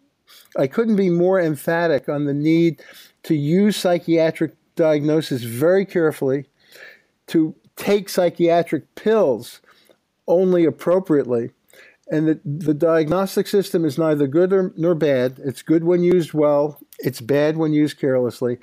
I 0.56 0.66
couldn't 0.66 0.96
be 0.96 1.10
more 1.10 1.40
emphatic 1.40 2.08
on 2.08 2.24
the 2.24 2.34
need 2.34 2.82
to 3.24 3.34
use 3.34 3.76
psychiatric 3.76 4.54
diagnosis 4.76 5.42
very 5.42 5.84
carefully, 5.84 6.46
to 7.28 7.54
take 7.76 8.08
psychiatric 8.08 8.94
pills 8.94 9.60
only 10.26 10.64
appropriately, 10.64 11.50
and 12.12 12.28
that 12.28 12.40
the 12.44 12.74
diagnostic 12.74 13.48
system 13.48 13.84
is 13.84 13.98
neither 13.98 14.26
good 14.26 14.52
or, 14.52 14.72
nor 14.76 14.94
bad. 14.94 15.40
It's 15.44 15.62
good 15.62 15.84
when 15.84 16.02
used 16.02 16.32
well, 16.32 16.78
it's 16.98 17.20
bad 17.20 17.56
when 17.56 17.72
used 17.72 17.98
carelessly. 17.98 18.58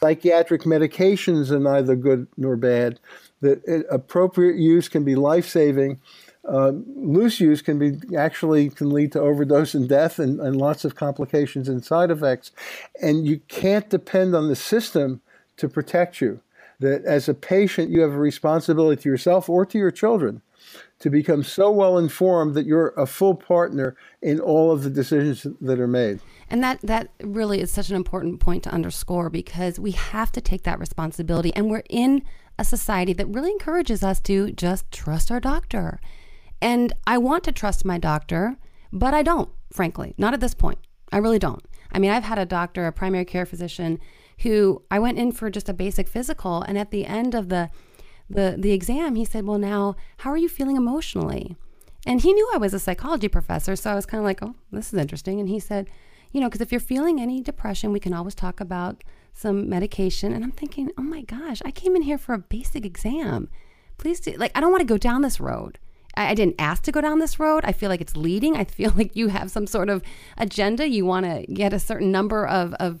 Psychiatric 0.00 0.62
medications 0.62 1.50
are 1.50 1.60
neither 1.60 1.94
good 1.94 2.26
nor 2.36 2.56
bad. 2.56 2.98
Uh, 3.44 3.56
appropriate 3.90 4.56
use 4.56 4.88
can 4.88 5.04
be 5.04 5.14
life 5.14 5.46
saving 5.46 6.00
uh, 6.46 6.72
loose 6.96 7.40
use 7.40 7.62
can 7.62 7.78
be 7.78 8.16
actually 8.16 8.68
can 8.68 8.90
lead 8.90 9.12
to 9.12 9.20
overdose 9.20 9.74
and 9.74 9.88
death 9.88 10.18
and, 10.18 10.40
and 10.40 10.56
lots 10.56 10.84
of 10.84 10.94
complications 10.94 11.68
and 11.68 11.84
side 11.84 12.10
effects. 12.10 12.50
And 13.00 13.26
you 13.26 13.40
can't 13.48 13.88
depend 13.88 14.34
on 14.34 14.48
the 14.48 14.56
system 14.56 15.22
to 15.56 15.68
protect 15.68 16.20
you. 16.20 16.40
that 16.80 17.04
as 17.04 17.28
a 17.28 17.34
patient, 17.34 17.90
you 17.90 18.00
have 18.00 18.12
a 18.12 18.18
responsibility 18.18 19.02
to 19.02 19.08
yourself 19.08 19.48
or 19.48 19.64
to 19.64 19.78
your 19.78 19.92
children 19.92 20.42
to 21.04 21.10
become 21.10 21.42
so 21.42 21.70
well 21.70 21.98
informed 21.98 22.54
that 22.54 22.64
you're 22.64 22.94
a 22.96 23.04
full 23.04 23.34
partner 23.34 23.94
in 24.22 24.40
all 24.40 24.72
of 24.72 24.82
the 24.82 24.88
decisions 24.88 25.46
that 25.60 25.78
are 25.78 25.86
made. 25.86 26.18
And 26.48 26.64
that 26.64 26.80
that 26.80 27.10
really 27.22 27.60
is 27.60 27.70
such 27.70 27.90
an 27.90 27.96
important 27.96 28.40
point 28.40 28.62
to 28.62 28.70
underscore 28.70 29.28
because 29.28 29.78
we 29.78 29.90
have 29.90 30.32
to 30.32 30.40
take 30.40 30.62
that 30.62 30.78
responsibility 30.78 31.54
and 31.54 31.68
we're 31.68 31.82
in 31.90 32.22
a 32.58 32.64
society 32.64 33.12
that 33.12 33.26
really 33.26 33.50
encourages 33.50 34.02
us 34.02 34.18
to 34.20 34.50
just 34.52 34.90
trust 34.90 35.30
our 35.30 35.40
doctor. 35.40 36.00
And 36.62 36.94
I 37.06 37.18
want 37.18 37.44
to 37.44 37.52
trust 37.52 37.84
my 37.84 37.98
doctor, 37.98 38.56
but 38.90 39.12
I 39.12 39.22
don't, 39.22 39.50
frankly, 39.70 40.14
not 40.16 40.32
at 40.32 40.40
this 40.40 40.54
point. 40.54 40.78
I 41.12 41.18
really 41.18 41.38
don't. 41.38 41.62
I 41.92 41.98
mean, 41.98 42.12
I've 42.12 42.24
had 42.24 42.38
a 42.38 42.46
doctor, 42.46 42.86
a 42.86 42.92
primary 42.92 43.26
care 43.26 43.44
physician 43.44 44.00
who 44.38 44.82
I 44.90 45.00
went 45.00 45.18
in 45.18 45.32
for 45.32 45.50
just 45.50 45.68
a 45.68 45.74
basic 45.74 46.08
physical 46.08 46.62
and 46.62 46.78
at 46.78 46.92
the 46.92 47.04
end 47.04 47.34
of 47.34 47.50
the 47.50 47.68
the 48.28 48.56
the 48.58 48.72
exam, 48.72 49.14
he 49.14 49.24
said, 49.24 49.46
"Well, 49.46 49.58
now, 49.58 49.96
how 50.18 50.30
are 50.30 50.36
you 50.36 50.48
feeling 50.48 50.76
emotionally?" 50.76 51.56
And 52.06 52.20
he 52.20 52.32
knew 52.32 52.50
I 52.52 52.58
was 52.58 52.74
a 52.74 52.78
psychology 52.78 53.28
professor, 53.28 53.76
so 53.76 53.90
I 53.90 53.94
was 53.94 54.06
kind 54.06 54.20
of 54.20 54.24
like, 54.24 54.42
"Oh, 54.42 54.54
this 54.72 54.92
is 54.92 54.98
interesting." 54.98 55.40
And 55.40 55.48
he 55.48 55.58
said, 55.58 55.88
"You 56.32 56.40
know, 56.40 56.48
because 56.48 56.60
if 56.60 56.72
you're 56.72 56.80
feeling 56.80 57.20
any 57.20 57.40
depression, 57.40 57.92
we 57.92 58.00
can 58.00 58.14
always 58.14 58.34
talk 58.34 58.60
about 58.60 59.04
some 59.32 59.68
medication." 59.68 60.32
And 60.32 60.44
I'm 60.44 60.52
thinking, 60.52 60.90
"Oh 60.98 61.02
my 61.02 61.22
gosh, 61.22 61.62
I 61.64 61.70
came 61.70 61.96
in 61.96 62.02
here 62.02 62.18
for 62.18 62.34
a 62.34 62.38
basic 62.38 62.84
exam. 62.84 63.48
Please 63.98 64.20
do 64.20 64.32
like 64.32 64.52
I 64.54 64.60
don't 64.60 64.72
want 64.72 64.82
to 64.82 64.86
go 64.86 64.98
down 64.98 65.22
this 65.22 65.40
road." 65.40 65.78
I, 66.16 66.30
I 66.30 66.34
didn't 66.34 66.56
ask 66.58 66.82
to 66.84 66.92
go 66.92 67.00
down 67.00 67.18
this 67.18 67.38
road. 67.38 67.64
I 67.64 67.72
feel 67.72 67.88
like 67.88 68.00
it's 68.00 68.16
leading. 68.16 68.56
I 68.56 68.64
feel 68.64 68.92
like 68.96 69.14
you 69.16 69.28
have 69.28 69.50
some 69.50 69.66
sort 69.66 69.88
of 69.88 70.02
agenda. 70.38 70.88
You 70.88 71.04
want 71.04 71.26
to 71.26 71.52
get 71.52 71.72
a 71.72 71.78
certain 71.78 72.10
number 72.10 72.46
of, 72.46 72.74
of 72.74 73.00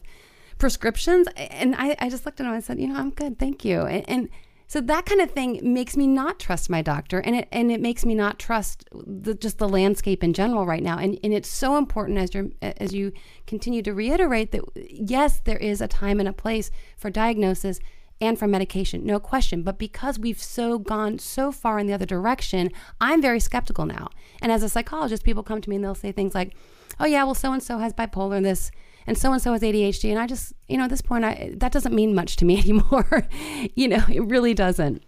prescriptions. 0.58 1.28
And 1.36 1.74
I, 1.76 1.96
I 1.98 2.10
just 2.10 2.26
looked 2.26 2.40
at 2.40 2.44
him 2.44 2.52
and 2.52 2.56
I 2.56 2.60
said, 2.60 2.80
you 2.80 2.88
know, 2.88 2.96
I'm 2.96 3.10
good. 3.10 3.38
Thank 3.38 3.64
you. 3.64 3.82
And, 3.82 4.08
and 4.08 4.28
so 4.74 4.80
that 4.80 5.06
kind 5.06 5.20
of 5.20 5.30
thing 5.30 5.60
makes 5.62 5.96
me 5.96 6.08
not 6.08 6.40
trust 6.40 6.68
my 6.68 6.82
doctor, 6.82 7.20
and 7.20 7.36
it 7.36 7.48
and 7.52 7.70
it 7.70 7.80
makes 7.80 8.04
me 8.04 8.12
not 8.12 8.40
trust 8.40 8.88
the, 8.92 9.32
just 9.32 9.58
the 9.58 9.68
landscape 9.68 10.24
in 10.24 10.32
general 10.32 10.66
right 10.66 10.82
now. 10.82 10.98
And 10.98 11.16
and 11.22 11.32
it's 11.32 11.48
so 11.48 11.76
important 11.76 12.18
as 12.18 12.34
you 12.34 12.52
as 12.60 12.92
you 12.92 13.12
continue 13.46 13.82
to 13.82 13.94
reiterate 13.94 14.50
that 14.50 14.62
yes, 14.74 15.40
there 15.44 15.58
is 15.58 15.80
a 15.80 15.86
time 15.86 16.18
and 16.18 16.28
a 16.28 16.32
place 16.32 16.72
for 16.96 17.08
diagnosis 17.08 17.78
and 18.20 18.36
for 18.36 18.48
medication, 18.48 19.06
no 19.06 19.20
question. 19.20 19.62
But 19.62 19.78
because 19.78 20.18
we've 20.18 20.42
so 20.42 20.80
gone 20.80 21.20
so 21.20 21.52
far 21.52 21.78
in 21.78 21.86
the 21.86 21.92
other 21.92 22.04
direction, 22.04 22.70
I'm 23.00 23.22
very 23.22 23.38
skeptical 23.38 23.86
now. 23.86 24.08
And 24.42 24.50
as 24.50 24.64
a 24.64 24.68
psychologist, 24.68 25.22
people 25.22 25.44
come 25.44 25.60
to 25.60 25.70
me 25.70 25.76
and 25.76 25.84
they'll 25.84 25.94
say 25.94 26.10
things 26.10 26.34
like, 26.34 26.52
"Oh 26.98 27.06
yeah, 27.06 27.22
well 27.22 27.36
so 27.36 27.52
and 27.52 27.62
so 27.62 27.78
has 27.78 27.92
bipolar, 27.92 28.38
and 28.38 28.46
this." 28.46 28.72
And 29.06 29.16
so 29.16 29.32
and 29.32 29.40
so 29.40 29.52
has 29.52 29.62
ADHD. 29.62 30.10
And 30.10 30.18
I 30.18 30.26
just, 30.26 30.52
you 30.68 30.76
know, 30.76 30.84
at 30.84 30.90
this 30.90 31.02
point, 31.02 31.24
I, 31.24 31.52
that 31.56 31.72
doesn't 31.72 31.94
mean 31.94 32.14
much 32.14 32.36
to 32.36 32.44
me 32.44 32.58
anymore. 32.58 33.26
you 33.74 33.88
know, 33.88 34.04
it 34.08 34.24
really 34.24 34.54
doesn't. 34.54 35.02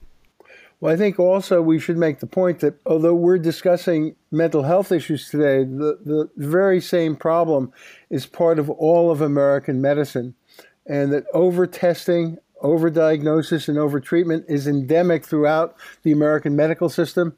Well, 0.80 0.92
I 0.92 0.96
think 0.96 1.18
also 1.18 1.62
we 1.62 1.78
should 1.78 1.96
make 1.96 2.20
the 2.20 2.26
point 2.26 2.60
that 2.60 2.74
although 2.84 3.14
we're 3.14 3.38
discussing 3.38 4.14
mental 4.30 4.62
health 4.62 4.92
issues 4.92 5.30
today, 5.30 5.64
the, 5.64 5.98
the 6.04 6.30
very 6.36 6.82
same 6.82 7.16
problem 7.16 7.72
is 8.10 8.26
part 8.26 8.58
of 8.58 8.68
all 8.68 9.10
of 9.10 9.22
American 9.22 9.80
medicine. 9.80 10.34
And 10.86 11.12
that 11.12 11.24
over 11.32 11.66
testing, 11.66 12.38
over 12.60 12.90
diagnosis, 12.90 13.68
and 13.68 13.78
over 13.78 14.00
treatment 14.00 14.44
is 14.48 14.66
endemic 14.66 15.24
throughout 15.24 15.76
the 16.02 16.12
American 16.12 16.54
medical 16.54 16.90
system 16.90 17.36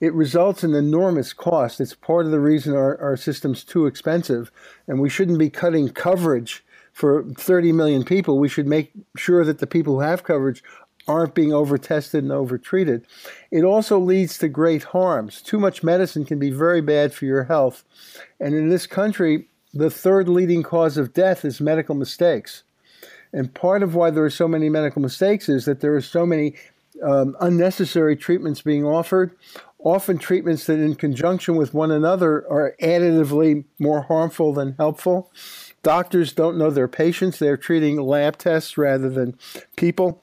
it 0.00 0.14
results 0.14 0.62
in 0.62 0.74
enormous 0.74 1.32
cost. 1.32 1.80
It's 1.80 1.94
part 1.94 2.26
of 2.26 2.32
the 2.32 2.40
reason 2.40 2.74
our, 2.74 3.00
our 3.00 3.16
system's 3.16 3.64
too 3.64 3.86
expensive, 3.86 4.50
and 4.86 5.00
we 5.00 5.08
shouldn't 5.08 5.38
be 5.38 5.50
cutting 5.50 5.88
coverage 5.88 6.64
for 6.92 7.24
30 7.36 7.72
million 7.72 8.04
people. 8.04 8.38
We 8.38 8.48
should 8.48 8.66
make 8.66 8.92
sure 9.16 9.44
that 9.44 9.58
the 9.58 9.66
people 9.66 9.94
who 9.94 10.00
have 10.00 10.24
coverage 10.24 10.62
aren't 11.06 11.34
being 11.34 11.52
overtested 11.52 12.22
and 12.22 12.32
overtreated. 12.32 13.06
It 13.50 13.64
also 13.64 13.98
leads 13.98 14.36
to 14.38 14.48
great 14.48 14.84
harms. 14.84 15.40
Too 15.40 15.58
much 15.58 15.82
medicine 15.82 16.24
can 16.24 16.38
be 16.38 16.50
very 16.50 16.82
bad 16.82 17.14
for 17.14 17.24
your 17.24 17.44
health. 17.44 17.84
And 18.38 18.54
in 18.54 18.68
this 18.68 18.86
country, 18.86 19.48
the 19.72 19.90
third 19.90 20.28
leading 20.28 20.62
cause 20.62 20.98
of 20.98 21.14
death 21.14 21.44
is 21.44 21.60
medical 21.60 21.94
mistakes. 21.94 22.62
And 23.32 23.52
part 23.52 23.82
of 23.82 23.94
why 23.94 24.10
there 24.10 24.24
are 24.24 24.30
so 24.30 24.48
many 24.48 24.68
medical 24.68 25.02
mistakes 25.02 25.48
is 25.48 25.64
that 25.64 25.80
there 25.80 25.94
are 25.94 26.02
so 26.02 26.26
many 26.26 26.54
um, 27.02 27.36
unnecessary 27.40 28.16
treatments 28.16 28.62
being 28.62 28.84
offered 28.84 29.36
often 29.78 30.18
treatments 30.18 30.66
that, 30.66 30.78
in 30.78 30.94
conjunction 30.94 31.56
with 31.56 31.74
one 31.74 31.90
another, 31.90 32.44
are 32.50 32.74
additively 32.82 33.64
more 33.78 34.02
harmful 34.02 34.52
than 34.52 34.74
helpful. 34.78 35.30
Doctors 35.82 36.32
don't 36.32 36.58
know 36.58 36.70
their 36.70 36.88
patients, 36.88 37.38
they're 37.38 37.56
treating 37.56 38.00
lab 38.00 38.38
tests 38.38 38.76
rather 38.76 39.08
than 39.08 39.38
people. 39.76 40.22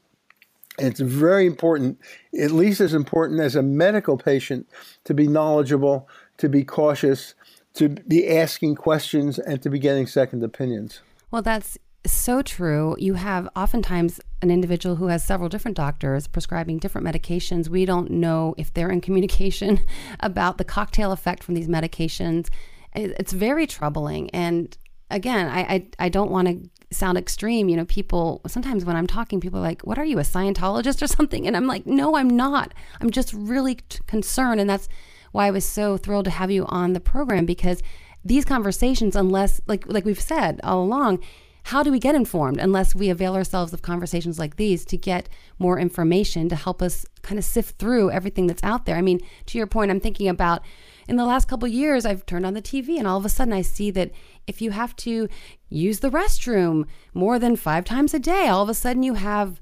It's 0.78 1.00
very 1.00 1.46
important, 1.46 2.00
at 2.38 2.52
least 2.52 2.82
as 2.82 2.94
important 2.94 3.40
as 3.40 3.56
a 3.56 3.64
medical 3.64 4.18
patient, 4.18 4.68
to 5.06 5.14
be 5.14 5.26
knowledgeable, 5.28 6.10
to 6.38 6.50
be 6.50 6.66
cautious, 6.66 7.34
to 7.76 7.90
be 7.90 8.28
asking 8.28 8.76
questions, 8.76 9.40
and 9.40 9.62
to 9.62 9.70
be 9.70 9.80
getting 9.80 10.06
second 10.06 10.44
opinions. 10.44 11.00
Well, 11.32 11.42
that's 11.42 11.78
so 12.12 12.42
true. 12.42 12.96
You 13.00 13.16
have 13.16 13.50
oftentimes 13.56 14.20
an 14.42 14.52
individual 14.52 14.96
who 14.96 15.08
has 15.08 15.24
several 15.24 15.50
different 15.50 15.78
doctors 15.78 16.28
prescribing 16.28 16.78
different 16.78 17.08
medications. 17.08 17.70
We 17.70 17.86
don't 17.86 18.12
know 18.12 18.54
if 18.58 18.74
they're 18.74 18.92
in 18.92 19.02
communication 19.02 19.80
about 20.20 20.58
the 20.58 20.64
cocktail 20.64 21.12
effect 21.12 21.44
from 21.44 21.56
these 21.56 21.68
medications. 21.68 22.50
It's 22.94 23.34
very 23.34 23.68
troubling. 23.68 24.30
And 24.32 24.78
again, 25.10 25.48
I, 25.48 25.60
I, 25.62 25.88
I 26.00 26.10
don't 26.10 26.32
want 26.32 26.48
to 26.48 26.96
sound 26.96 27.18
extreme. 27.18 27.70
You 27.70 27.78
know, 27.78 27.86
people 27.86 28.42
sometimes 28.48 28.86
when 28.86 28.96
I'm 28.96 29.08
talking, 29.08 29.40
people 29.40 29.60
are 29.60 29.64
like, 29.64 29.82
What 29.84 29.98
are 29.98 30.06
you, 30.06 30.20
a 30.20 30.24
Scientologist 30.24 31.02
or 31.02 31.08
something? 31.18 31.48
And 31.48 31.58
I'm 31.58 31.68
like, 31.68 31.86
No, 31.86 32.16
I'm 32.16 32.30
not. 32.30 32.74
I'm 33.02 33.10
just 33.10 33.34
really 33.34 33.76
t- 33.76 34.00
concerned. 34.08 34.62
And 34.62 34.70
that's 34.70 34.88
why 35.32 35.48
I 35.48 35.52
was 35.52 35.66
so 35.66 35.98
thrilled 35.98 36.26
to 36.26 36.32
have 36.32 36.52
you 36.52 36.66
on 36.68 36.94
the 36.94 37.00
program 37.00 37.46
because 37.46 37.84
these 38.24 38.46
conversations, 38.46 39.16
unless, 39.16 39.62
like, 39.68 39.86
like 39.88 40.06
we've 40.06 40.20
said 40.20 40.60
all 40.64 40.84
along, 40.84 41.20
how 41.66 41.82
do 41.82 41.92
we 41.92 41.98
get 41.98 42.14
informed 42.14 42.60
unless 42.60 42.94
we 42.94 43.10
avail 43.10 43.36
ourselves 43.36 43.74
of 43.74 43.82
conversations 43.82 44.38
like 44.38 44.56
these 44.56 44.86
to 44.86 44.98
get 44.98 45.28
more 45.58 45.80
information 45.80 46.48
to 46.48 46.56
help 46.56 46.80
us 46.80 47.08
kind 47.24 47.40
of 47.40 47.44
sift 47.44 47.80
through 47.80 48.12
everything 48.12 48.46
that's 48.46 48.64
out 48.64 48.86
there? 48.86 48.96
I 48.96 49.02
mean, 49.02 49.20
to 49.48 49.58
your 49.58 49.66
point, 49.66 49.90
I'm 49.90 50.00
thinking 50.00 50.28
about 50.28 50.62
in 51.08 51.16
the 51.16 51.26
last 51.26 51.48
couple 51.48 51.68
years, 51.68 52.06
I've 52.06 52.24
turned 52.28 52.46
on 52.46 52.54
the 52.54 52.62
TV 52.62 53.00
and 53.00 53.08
all 53.08 53.18
of 53.18 53.26
a 53.26 53.30
sudden 53.30 53.52
I 53.52 53.64
see 53.64 53.90
that 53.92 54.12
if 54.46 54.62
you 54.62 54.72
have 54.72 54.96
to 54.98 55.28
use 55.68 56.02
the 56.02 56.12
restroom 56.12 56.86
more 57.16 57.40
than 57.40 57.56
five 57.56 57.84
times 57.84 58.14
a 58.14 58.20
day, 58.20 58.48
all 58.48 58.62
of 58.62 58.70
a 58.70 58.76
sudden 58.76 59.02
you 59.02 59.16
have 59.16 59.60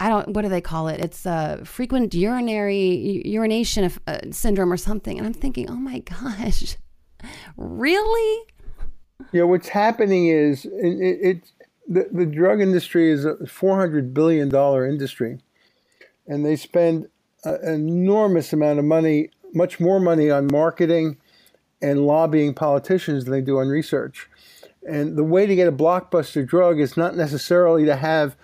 I 0.00 0.08
don't 0.08 0.34
what 0.34 0.42
do 0.42 0.48
they 0.48 0.60
call 0.60 0.88
it? 0.88 1.00
It's 1.00 1.24
a 1.26 1.60
frequent 1.64 2.12
urinary 2.12 3.22
urination 3.24 3.90
uh, 4.08 4.18
syndrome 4.32 4.72
or 4.72 4.76
something. 4.76 5.16
And 5.16 5.24
I'm 5.26 5.32
thinking, 5.32 5.70
oh 5.70 5.76
my 5.76 5.98
gosh, 6.00 6.76
really? 7.56 8.46
Yeah, 9.32 9.44
what's 9.44 9.68
happening 9.68 10.28
is 10.28 10.64
it, 10.64 10.70
it 10.72 11.52
the, 11.88 12.08
the 12.12 12.26
drug 12.26 12.60
industry 12.60 13.10
is 13.10 13.24
a 13.24 13.34
$400 13.34 14.12
billion 14.12 14.54
industry, 14.90 15.38
and 16.26 16.44
they 16.44 16.56
spend 16.56 17.08
an 17.44 17.74
enormous 17.74 18.52
amount 18.52 18.78
of 18.78 18.84
money, 18.84 19.30
much 19.54 19.78
more 19.78 20.00
money 20.00 20.30
on 20.30 20.48
marketing 20.50 21.16
and 21.80 22.06
lobbying 22.06 22.54
politicians 22.54 23.24
than 23.24 23.32
they 23.32 23.40
do 23.40 23.58
on 23.58 23.68
research. 23.68 24.28
And 24.88 25.16
the 25.16 25.24
way 25.24 25.46
to 25.46 25.56
get 25.56 25.68
a 25.68 25.72
blockbuster 25.72 26.46
drug 26.46 26.80
is 26.80 26.96
not 26.96 27.16
necessarily 27.16 27.84
to 27.86 27.96
have 27.96 28.36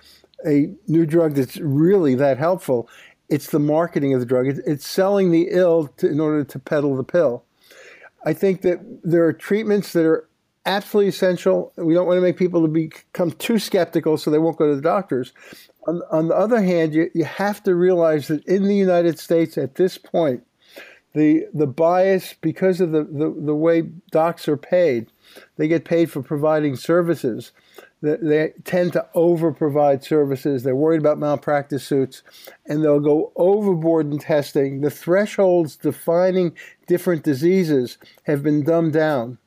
a 0.46 0.72
new 0.86 1.06
drug 1.06 1.34
that's 1.34 1.56
really 1.58 2.14
that 2.16 2.38
helpful. 2.38 2.88
It's 3.28 3.50
the 3.50 3.60
marketing 3.60 4.12
of 4.14 4.20
the 4.20 4.26
drug. 4.26 4.46
It's, 4.48 4.86
selling 4.86 5.30
the 5.30 5.48
ill 5.50 5.88
to, 5.98 6.08
in 6.08 6.20
order 6.20 6.44
to 6.44 6.58
peddle 6.58 6.96
the 6.96 7.04
pill. 7.04 7.44
I 8.24 8.32
think 8.34 8.62
that 8.62 8.80
there 9.02 9.24
are 9.24 9.32
treatments 9.32 9.92
that 9.92 10.04
are 10.04 10.28
absolutely 10.66 11.08
essential. 11.08 11.72
We 11.76 11.94
don't 11.94 12.06
want 12.06 12.18
to 12.18 12.22
make 12.22 12.36
people 12.36 12.62
to 12.62 12.68
become 12.68 13.32
too 13.32 13.58
skeptical 13.58 14.16
so 14.16 14.30
they 14.30 14.38
won't 14.38 14.56
go 14.56 14.68
to 14.68 14.76
the 14.76 14.82
doctors. 14.82 15.32
On, 15.86 16.02
on 16.10 16.28
the 16.28 16.36
other 16.36 16.62
hand, 16.62 16.94
you, 16.94 17.10
you 17.14 17.24
have 17.24 17.62
to 17.64 17.74
realize 17.74 18.28
that 18.28 18.44
in 18.46 18.64
the 18.64 18.76
United 18.76 19.18
States 19.18 19.58
at 19.58 19.74
this 19.74 19.98
point, 19.98 20.44
the 21.14 21.46
the 21.52 21.66
bias 21.66 22.34
because 22.40 22.80
of 22.80 22.92
the, 22.92 23.04
the, 23.04 23.34
the 23.38 23.54
way 23.54 23.82
docs 24.10 24.48
are 24.48 24.56
paid, 24.56 25.08
they 25.56 25.68
get 25.68 25.84
paid 25.84 26.10
for 26.10 26.22
providing 26.22 26.76
services. 26.76 27.52
They 28.00 28.52
tend 28.64 28.94
to 28.94 29.06
over 29.14 29.52
provide 29.52 30.02
services. 30.02 30.62
They're 30.62 30.74
worried 30.74 31.00
about 31.00 31.18
malpractice 31.18 31.84
suits 31.84 32.24
and 32.66 32.82
they'll 32.82 32.98
go 32.98 33.30
overboard 33.36 34.10
in 34.10 34.18
testing. 34.18 34.80
The 34.80 34.90
thresholds 34.90 35.76
defining 35.76 36.56
different 36.88 37.22
diseases 37.22 37.98
have 38.24 38.42
been 38.42 38.64
dumbed 38.64 38.94
down 38.94 39.38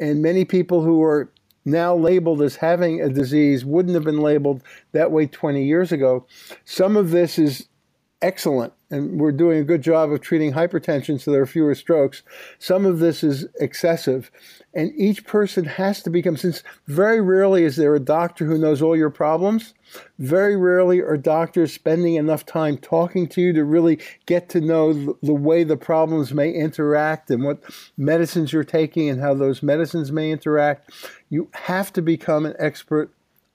and 0.00 0.22
many 0.22 0.44
people 0.44 0.82
who 0.82 1.02
are 1.02 1.30
now 1.64 1.94
labeled 1.94 2.42
as 2.42 2.56
having 2.56 3.00
a 3.00 3.08
disease 3.08 3.64
wouldn't 3.64 3.94
have 3.94 4.04
been 4.04 4.20
labeled 4.20 4.62
that 4.92 5.12
way 5.12 5.26
20 5.26 5.64
years 5.64 5.92
ago. 5.92 6.26
Some 6.64 6.96
of 6.96 7.10
this 7.10 7.38
is 7.38 7.68
excellent 8.22 8.72
and 8.90 9.20
we're 9.20 9.32
doing 9.32 9.58
a 9.58 9.64
good 9.64 9.82
job 9.82 10.10
of 10.10 10.20
treating 10.20 10.52
hypertension 10.52 11.20
so 11.20 11.30
there 11.30 11.42
are 11.42 11.46
fewer 11.46 11.74
strokes. 11.74 12.22
Some 12.58 12.84
of 12.84 12.98
this 12.98 13.22
is 13.22 13.46
excessive. 13.60 14.30
And 14.74 14.92
each 14.96 15.24
person 15.24 15.64
has 15.64 16.02
to 16.02 16.10
become, 16.10 16.36
since 16.36 16.62
very 16.86 17.20
rarely 17.20 17.64
is 17.64 17.76
there 17.76 17.94
a 17.94 18.00
doctor 18.00 18.44
who 18.46 18.58
knows 18.58 18.82
all 18.82 18.96
your 18.96 19.10
problems, 19.10 19.74
very 20.18 20.56
rarely 20.56 21.00
are 21.00 21.16
doctors 21.16 21.72
spending 21.72 22.14
enough 22.14 22.46
time 22.46 22.78
talking 22.78 23.28
to 23.28 23.40
you 23.40 23.52
to 23.52 23.64
really 23.64 23.98
get 24.26 24.48
to 24.50 24.60
know 24.60 25.16
the 25.22 25.34
way 25.34 25.64
the 25.64 25.76
problems 25.76 26.32
may 26.32 26.52
interact 26.52 27.30
and 27.30 27.44
what 27.44 27.62
medicines 27.96 28.52
you're 28.52 28.64
taking 28.64 29.08
and 29.08 29.20
how 29.20 29.34
those 29.34 29.62
medicines 29.62 30.12
may 30.12 30.30
interact. 30.30 30.90
You 31.28 31.48
have 31.52 31.92
to 31.94 32.02
become 32.02 32.46
an 32.46 32.54
expert 32.58 33.12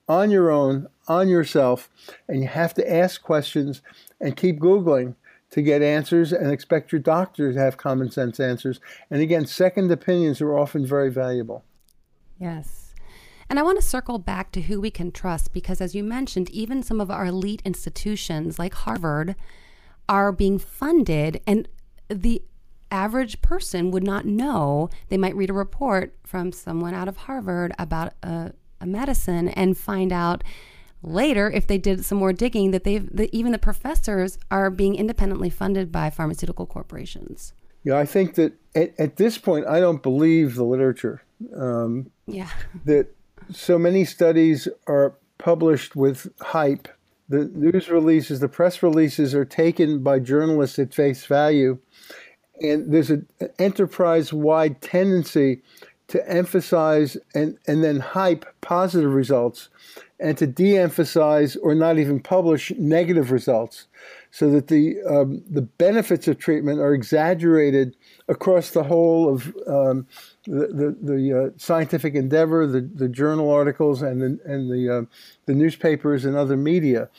on 0.08 0.32
your 0.32 0.52
own, 0.52 0.88
on 1.08 1.28
yourself, 1.30 1.90
and 2.28 2.42
you 2.42 2.48
have 2.48 2.74
to 2.76 2.94
ask 2.94 3.22
questions 3.22 3.82
and 4.20 4.38
keep 4.38 4.60
Googling 4.60 5.16
to 5.52 5.62
get 5.62 5.82
answers 5.82 6.34
and 6.34 6.52
expect 6.52 6.92
your 6.92 7.00
doctor 7.00 7.54
to 7.54 7.60
have 7.60 7.78
common 7.78 8.12
sense 8.12 8.40
answers. 8.40 8.80
And 9.10 9.22
again, 9.22 9.46
second 9.46 9.92
opinions 9.92 10.42
are 10.42 10.58
often 10.58 10.86
very 10.86 11.10
valuable. 11.10 11.64
Yes. 12.40 12.94
And 13.50 13.60
I 13.60 13.64
want 13.64 13.80
to 13.80 13.88
circle 13.88 14.18
back 14.18 14.52
to 14.54 14.62
who 14.62 14.82
we 14.82 14.90
can 14.90 15.12
trust 15.12 15.54
because, 15.54 15.80
as 15.80 15.94
you 15.94 16.04
mentioned, 16.04 16.50
even 16.50 16.82
some 16.82 17.00
of 17.00 17.12
our 17.12 17.26
elite 17.26 17.62
institutions 17.64 18.58
like 18.58 18.74
Harvard 18.74 19.36
are 20.10 20.32
being 20.32 20.58
funded, 20.58 21.42
and 21.48 21.68
the 22.10 22.42
average 22.92 23.42
person 23.42 23.92
would 23.92 24.04
not 24.04 24.26
know. 24.26 24.90
They 25.10 25.18
might 25.18 25.36
read 25.36 25.50
a 25.50 25.54
report 25.54 26.16
from 26.24 26.52
someone 26.52 26.94
out 26.94 27.08
of 27.08 27.18
Harvard 27.18 27.74
about 27.78 28.14
a, 28.24 28.54
a 28.80 28.86
medicine 28.86 29.50
and 29.50 29.78
find 29.78 30.12
out 30.12 30.44
later, 31.06 31.50
if 31.50 31.68
they 31.68 31.78
did 31.78 32.04
some 32.04 32.18
more 32.18 32.34
digging, 32.34 32.72
that 32.72 32.84
they've 32.84 33.08
that 33.16 33.34
even 33.34 33.52
the 33.52 33.58
professors 33.58 34.38
are 34.50 34.70
being 34.70 34.96
independently 34.96 35.50
funded 35.50 35.92
by 35.92 36.10
pharmaceutical 36.10 36.66
corporations. 36.66 37.54
Yeah, 37.84 37.98
I 37.98 38.06
think 38.06 38.36
that 38.36 38.54
at, 38.74 39.00
at 39.00 39.18
this 39.18 39.38
point, 39.38 39.68
I 39.68 39.80
don't 39.80 40.02
believe 40.02 40.56
the 40.56 40.64
literature. 40.64 41.22
Um, 41.56 42.12
yeah. 42.26 42.50
That 42.86 43.08
so 43.52 43.78
many 43.78 44.06
studies 44.06 44.68
are 44.88 45.16
published 45.38 45.96
with 45.96 46.32
hype. 46.42 46.88
The 47.30 47.46
news 47.54 47.90
releases, 47.90 48.40
the 48.40 48.48
press 48.48 48.82
releases 48.82 49.36
are 49.36 49.46
taken 49.46 50.02
by 50.04 50.20
journalists 50.20 50.80
at 50.80 50.94
face 50.94 51.26
value. 51.26 51.78
And 52.62 52.92
there's 52.92 53.10
an 53.10 53.28
enterprise 53.60 54.32
wide 54.32 54.82
tendency 54.82 55.62
to 56.08 56.30
emphasize 56.30 57.18
and, 57.34 57.58
and 57.68 57.84
then 57.84 58.00
hype 58.00 58.46
positive 58.62 59.14
results 59.14 59.70
and 60.20 60.38
to 60.38 60.48
de 60.48 60.78
emphasize 60.78 61.56
or 61.58 61.76
not 61.76 61.98
even 62.00 62.20
publish 62.20 62.72
negative 62.78 63.32
results 63.32 63.88
so 64.32 64.50
that 64.50 64.68
the, 64.68 65.02
um, 65.04 65.42
the 65.50 65.62
benefits 65.62 66.28
of 66.28 66.38
treatment 66.38 66.80
are 66.80 66.94
exaggerated 66.94 67.96
across 68.28 68.72
the 68.72 68.84
whole 68.84 69.34
of 69.34 69.56
um, 69.68 70.06
the, 70.44 70.68
the, 70.68 70.98
the 71.02 71.46
uh, 71.46 71.50
scientific 71.58 72.16
endeavor, 72.16 72.68
the, 72.68 72.82
the 72.82 73.08
journal 73.08 73.50
articles, 73.50 74.02
and 74.02 74.22
the, 74.22 74.40
and 74.46 74.70
the, 74.70 74.94
uh, 74.94 75.02
the 75.46 75.54
newspapers 75.54 76.26
and 76.26 76.36
other 76.36 76.58
media. 76.58 77.10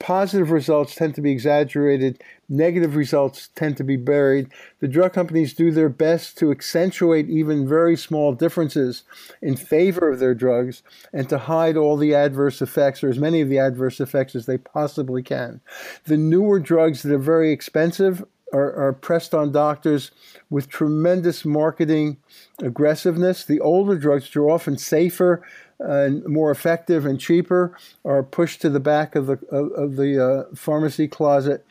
Positive 0.00 0.50
results 0.50 0.96
tend 0.96 1.14
to 1.14 1.20
be 1.20 1.30
exaggerated, 1.30 2.22
negative 2.48 2.96
results 2.96 3.48
tend 3.54 3.76
to 3.76 3.84
be 3.84 3.96
buried. 3.96 4.48
The 4.80 4.88
drug 4.88 5.12
companies 5.12 5.54
do 5.54 5.70
their 5.70 5.88
best 5.88 6.38
to 6.38 6.50
accentuate 6.50 7.28
even 7.28 7.68
very 7.68 7.96
small 7.96 8.32
differences 8.32 9.04
in 9.42 9.56
favor 9.56 10.10
of 10.10 10.18
their 10.18 10.34
drugs 10.34 10.82
and 11.12 11.28
to 11.28 11.38
hide 11.38 11.76
all 11.76 11.96
the 11.96 12.14
adverse 12.14 12.62
effects 12.62 13.04
or 13.04 13.08
as 13.08 13.18
many 13.18 13.40
of 13.40 13.48
the 13.48 13.58
adverse 13.58 14.00
effects 14.00 14.34
as 14.34 14.46
they 14.46 14.58
possibly 14.58 15.22
can. 15.22 15.60
The 16.04 16.16
newer 16.16 16.58
drugs 16.58 17.02
that 17.02 17.12
are 17.12 17.18
very 17.18 17.52
expensive 17.52 18.24
are, 18.52 18.72
are 18.74 18.92
pressed 18.92 19.34
on 19.34 19.52
doctors 19.52 20.10
with 20.50 20.68
tremendous 20.68 21.44
marketing 21.44 22.16
aggressiveness. 22.60 23.44
The 23.44 23.60
older 23.60 23.96
drugs, 23.96 24.24
which 24.24 24.36
are 24.36 24.50
often 24.50 24.78
safer, 24.78 25.42
and 25.80 26.24
more 26.26 26.50
effective 26.50 27.06
and 27.06 27.20
cheaper 27.20 27.76
are 28.04 28.22
pushed 28.22 28.60
to 28.62 28.70
the 28.70 28.80
back 28.80 29.14
of 29.14 29.26
the 29.26 29.38
of, 29.50 29.70
of 29.72 29.96
the 29.96 30.24
uh, 30.24 30.54
pharmacy 30.54 31.06
closet. 31.08 31.64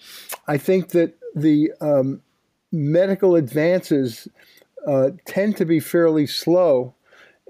I 0.47 0.57
think 0.57 0.89
that 0.89 1.17
the 1.35 1.71
um, 1.81 2.21
medical 2.71 3.35
advances 3.35 4.27
uh, 4.87 5.11
tend 5.25 5.57
to 5.57 5.65
be 5.65 5.79
fairly 5.79 6.25
slow 6.25 6.93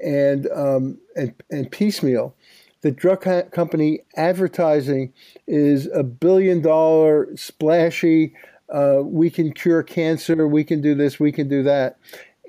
and 0.03 0.47
um, 0.51 0.97
and, 1.15 1.33
and 1.51 1.71
piecemeal. 1.71 2.35
The 2.81 2.91
drug 2.91 3.21
company 3.51 4.01
advertising 4.15 5.13
is 5.47 5.87
a 5.93 6.03
billion 6.03 6.61
dollar 6.61 7.27
splashy. 7.35 8.33
Uh, 8.69 9.01
we 9.03 9.30
can 9.30 9.53
cure 9.53 9.84
cancer. 9.84 10.47
We 10.47 10.63
can 10.63 10.82
do 10.82 10.95
this. 10.95 11.19
We 11.19 11.32
can 11.32 11.47
do 11.47 11.63
that, 11.63 11.97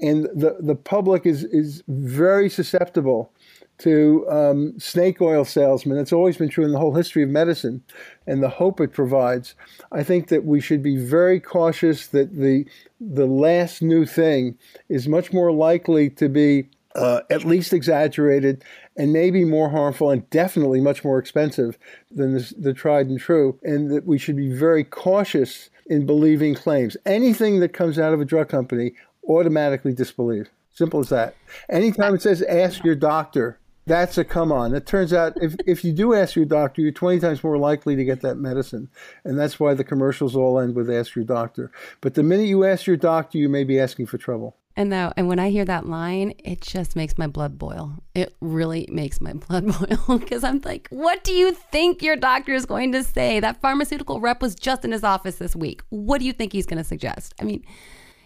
and 0.01 0.25
the 0.35 0.57
the 0.61 0.75
public 0.75 1.27
is 1.27 1.45
is 1.45 1.83
very 1.87 2.51
susceptible 2.51 3.33
to 3.79 4.29
um, 4.29 4.79
snake 4.79 5.21
oil 5.21 5.45
salesmen. 5.45 5.99
It's 5.99 6.13
always 6.13 6.37
been 6.37 6.49
true 6.49 6.65
in 6.65 6.73
the 6.73 6.79
whole 6.79 6.95
history 6.95 7.23
of 7.23 7.29
medicine 7.29 7.83
and 8.27 8.43
the 8.43 8.49
hope 8.49 8.81
it 8.81 8.93
provides. 8.93 9.55
I 9.93 10.03
think 10.03 10.29
that 10.29 10.45
we 10.45 10.61
should 10.61 10.83
be 10.83 10.97
very 10.97 11.41
cautious 11.41 12.09
that 12.09 12.37
the, 12.37 12.67
the 13.01 13.27
last 13.27 13.81
new 13.81 14.05
thing 14.05 14.59
is 14.89 15.09
much 15.09 15.33
more 15.33 15.53
likely 15.53 16.11
to 16.11 16.29
be 16.29 16.69
uh, 16.97 17.21
at 17.31 17.45
least 17.45 17.73
exaggerated 17.73 18.65
and 18.97 19.13
maybe 19.13 19.45
more 19.45 19.69
harmful 19.69 20.11
and 20.11 20.29
definitely 20.31 20.81
much 20.81 21.05
more 21.05 21.19
expensive 21.19 21.79
than 22.11 22.35
the, 22.35 22.55
the 22.59 22.75
tried 22.75 23.07
and 23.07 23.21
true. 23.21 23.59
And 23.63 23.91
that 23.93 24.07
we 24.07 24.19
should 24.19 24.37
be 24.37 24.53
very 24.53 24.83
cautious 24.83 25.71
in 25.89 26.07
believing 26.07 26.55
claims. 26.55 26.97
Anything 27.05 27.61
that 27.61 27.73
comes 27.73 27.99
out 27.99 28.15
of 28.15 28.21
a 28.21 28.25
drug 28.25 28.49
company, 28.49 28.93
automatically 29.29 29.93
disbelieve. 29.93 30.49
Simple 30.73 31.01
as 31.01 31.09
that. 31.09 31.35
Anytime 31.69 32.15
it 32.15 32.23
says 32.23 32.43
ask 32.43 32.85
your 32.85 32.95
doctor, 32.95 33.59
that's 33.87 34.19
a 34.19 34.25
come 34.25 34.53
on. 34.53 34.75
It 34.75 34.87
turns 34.87 35.13
out 35.13 35.33
if, 35.43 35.57
if 35.67 35.85
you 35.85 35.93
do 35.93 36.15
ask 36.15 36.37
your 36.37 36.45
doctor, 36.45 36.83
you're 36.83 36.93
20 36.93 37.21
times 37.21 37.43
more 37.43 37.59
likely 37.59 37.97
to 37.97 38.05
get 38.05 38.21
that 38.21 38.37
medicine. 38.37 38.91
And 39.25 39.39
that's 39.39 39.59
why 39.59 39.75
the 39.75 39.83
commercials 39.83 40.37
all 40.37 40.61
end 40.61 40.77
with 40.77 40.91
ask 40.91 41.17
your 41.17 41.25
doctor. 41.25 41.73
But 42.01 42.15
the 42.15 42.23
minute 42.23 42.47
you 42.47 42.65
ask 42.65 42.87
your 42.87 42.97
doctor, 42.97 43.39
you 43.39 43.49
may 43.49 43.65
be 43.65 43.81
asking 43.81 44.07
for 44.07 44.19
trouble. 44.19 44.57
And 44.79 44.91
now, 44.91 45.13
and 45.17 45.27
when 45.27 45.41
I 45.41 45.51
hear 45.51 45.65
that 45.65 45.87
line, 45.87 46.35
it 46.45 46.61
just 46.61 46.95
makes 46.95 47.19
my 47.19 47.27
blood 47.27 47.59
boil. 47.59 47.95
It 48.15 48.37
really 48.41 48.89
makes 48.89 49.21
my 49.21 49.33
blood 49.49 49.67
boil 49.67 50.19
because 50.19 50.45
I'm 50.45 50.61
like, 50.65 50.87
what 50.91 51.25
do 51.25 51.33
you 51.33 51.53
think 51.53 52.01
your 52.01 52.15
doctor 52.15 52.55
is 52.55 52.65
going 52.65 52.93
to 52.93 53.03
say? 53.03 53.41
That 53.41 53.61
pharmaceutical 53.61 54.21
rep 54.21 54.41
was 54.41 54.55
just 54.55 54.85
in 54.85 54.93
his 54.93 55.03
office 55.03 55.35
this 55.35 55.57
week. 55.57 55.83
What 55.89 56.21
do 56.21 56.27
you 56.27 56.33
think 56.33 56.53
he's 56.53 56.65
going 56.65 56.79
to 56.79 56.85
suggest? 56.85 57.35
I 57.41 57.45
mean, 57.45 57.65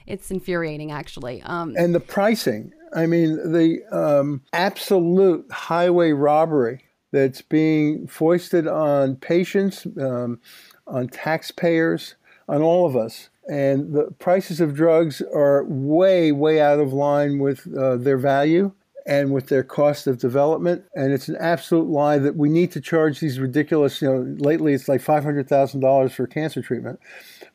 it's 0.06 0.30
infuriating, 0.30 0.92
actually. 0.92 1.40
Um, 1.40 1.74
and 1.74 1.94
the 1.94 2.00
pricing. 2.00 2.74
I 2.94 3.06
mean, 3.06 3.52
the 3.52 3.82
um, 3.90 4.42
absolute 4.52 5.50
highway 5.50 6.12
robbery 6.12 6.84
that's 7.12 7.40
being 7.40 8.06
foisted 8.06 8.68
on 8.68 9.16
patients, 9.16 9.86
um, 9.98 10.38
on 10.86 11.08
taxpayers, 11.08 12.16
on 12.46 12.60
all 12.60 12.84
of 12.84 12.94
us. 12.94 13.30
And 13.48 13.92
the 13.92 14.11
prices 14.18 14.61
of 14.61 14.74
drugs 14.74 15.20
are 15.35 15.64
way, 15.64 16.33
way 16.33 16.61
out 16.61 16.78
of 16.78 16.92
line 16.92 17.38
with 17.38 17.66
uh, 17.76 17.96
their 17.96 18.18
value 18.18 18.72
and 19.05 19.33
with 19.33 19.48
their 19.48 19.64
cost 19.64 20.07
of 20.07 20.18
development. 20.18 20.85
And 20.94 21.12
it's 21.12 21.28
an 21.28 21.37
absolute 21.40 21.88
lie 21.88 22.18
that 22.18 22.37
we 22.37 22.48
need 22.48 22.70
to 22.72 22.81
charge 22.81 23.18
these 23.18 23.40
ridiculous, 23.40 24.00
you 24.00 24.09
know, 24.09 24.37
lately 24.38 24.74
it's 24.74 24.88
like 24.88 25.02
$500,000 25.02 26.12
for 26.12 26.26
cancer 26.28 26.62
treatment 26.62 27.00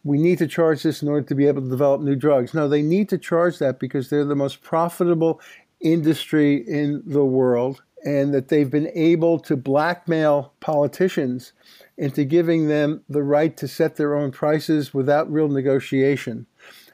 we 0.08 0.17
need 0.17 0.38
to 0.38 0.47
charge 0.47 0.84
this 0.84 1.02
in 1.02 1.10
order 1.10 1.28
to 1.28 1.36
be 1.36 1.47
able 1.47 1.62
to 1.62 1.69
develop 1.69 2.02
new 2.02 2.15
drugs. 2.15 2.54
No, 2.54 2.67
they 2.67 2.82
need 2.82 3.10
to 3.10 3.17
charge 3.17 3.60
that 3.60 3.78
because 3.78 4.10
they're 4.10 4.23
the 4.23 4.36
most 4.36 4.62
profitable 4.62 5.41
industry 5.82 6.63
in 6.67 7.04
the 7.06 7.26
world 7.26 7.84
and 8.06 8.34
that 8.34 8.47
they've 8.47 8.69
been 8.69 8.89
able 8.95 9.38
to 9.39 9.58
blackmail 9.58 10.54
politicians 10.62 11.52
into 11.97 12.23
giving 12.23 12.67
them 12.67 13.03
the 13.10 13.23
right 13.23 13.57
to 13.57 13.67
set 13.67 13.95
their 13.95 14.15
own 14.15 14.31
prices 14.31 14.93
without 14.93 15.31
real 15.31 15.47
negotiation. 15.47 16.45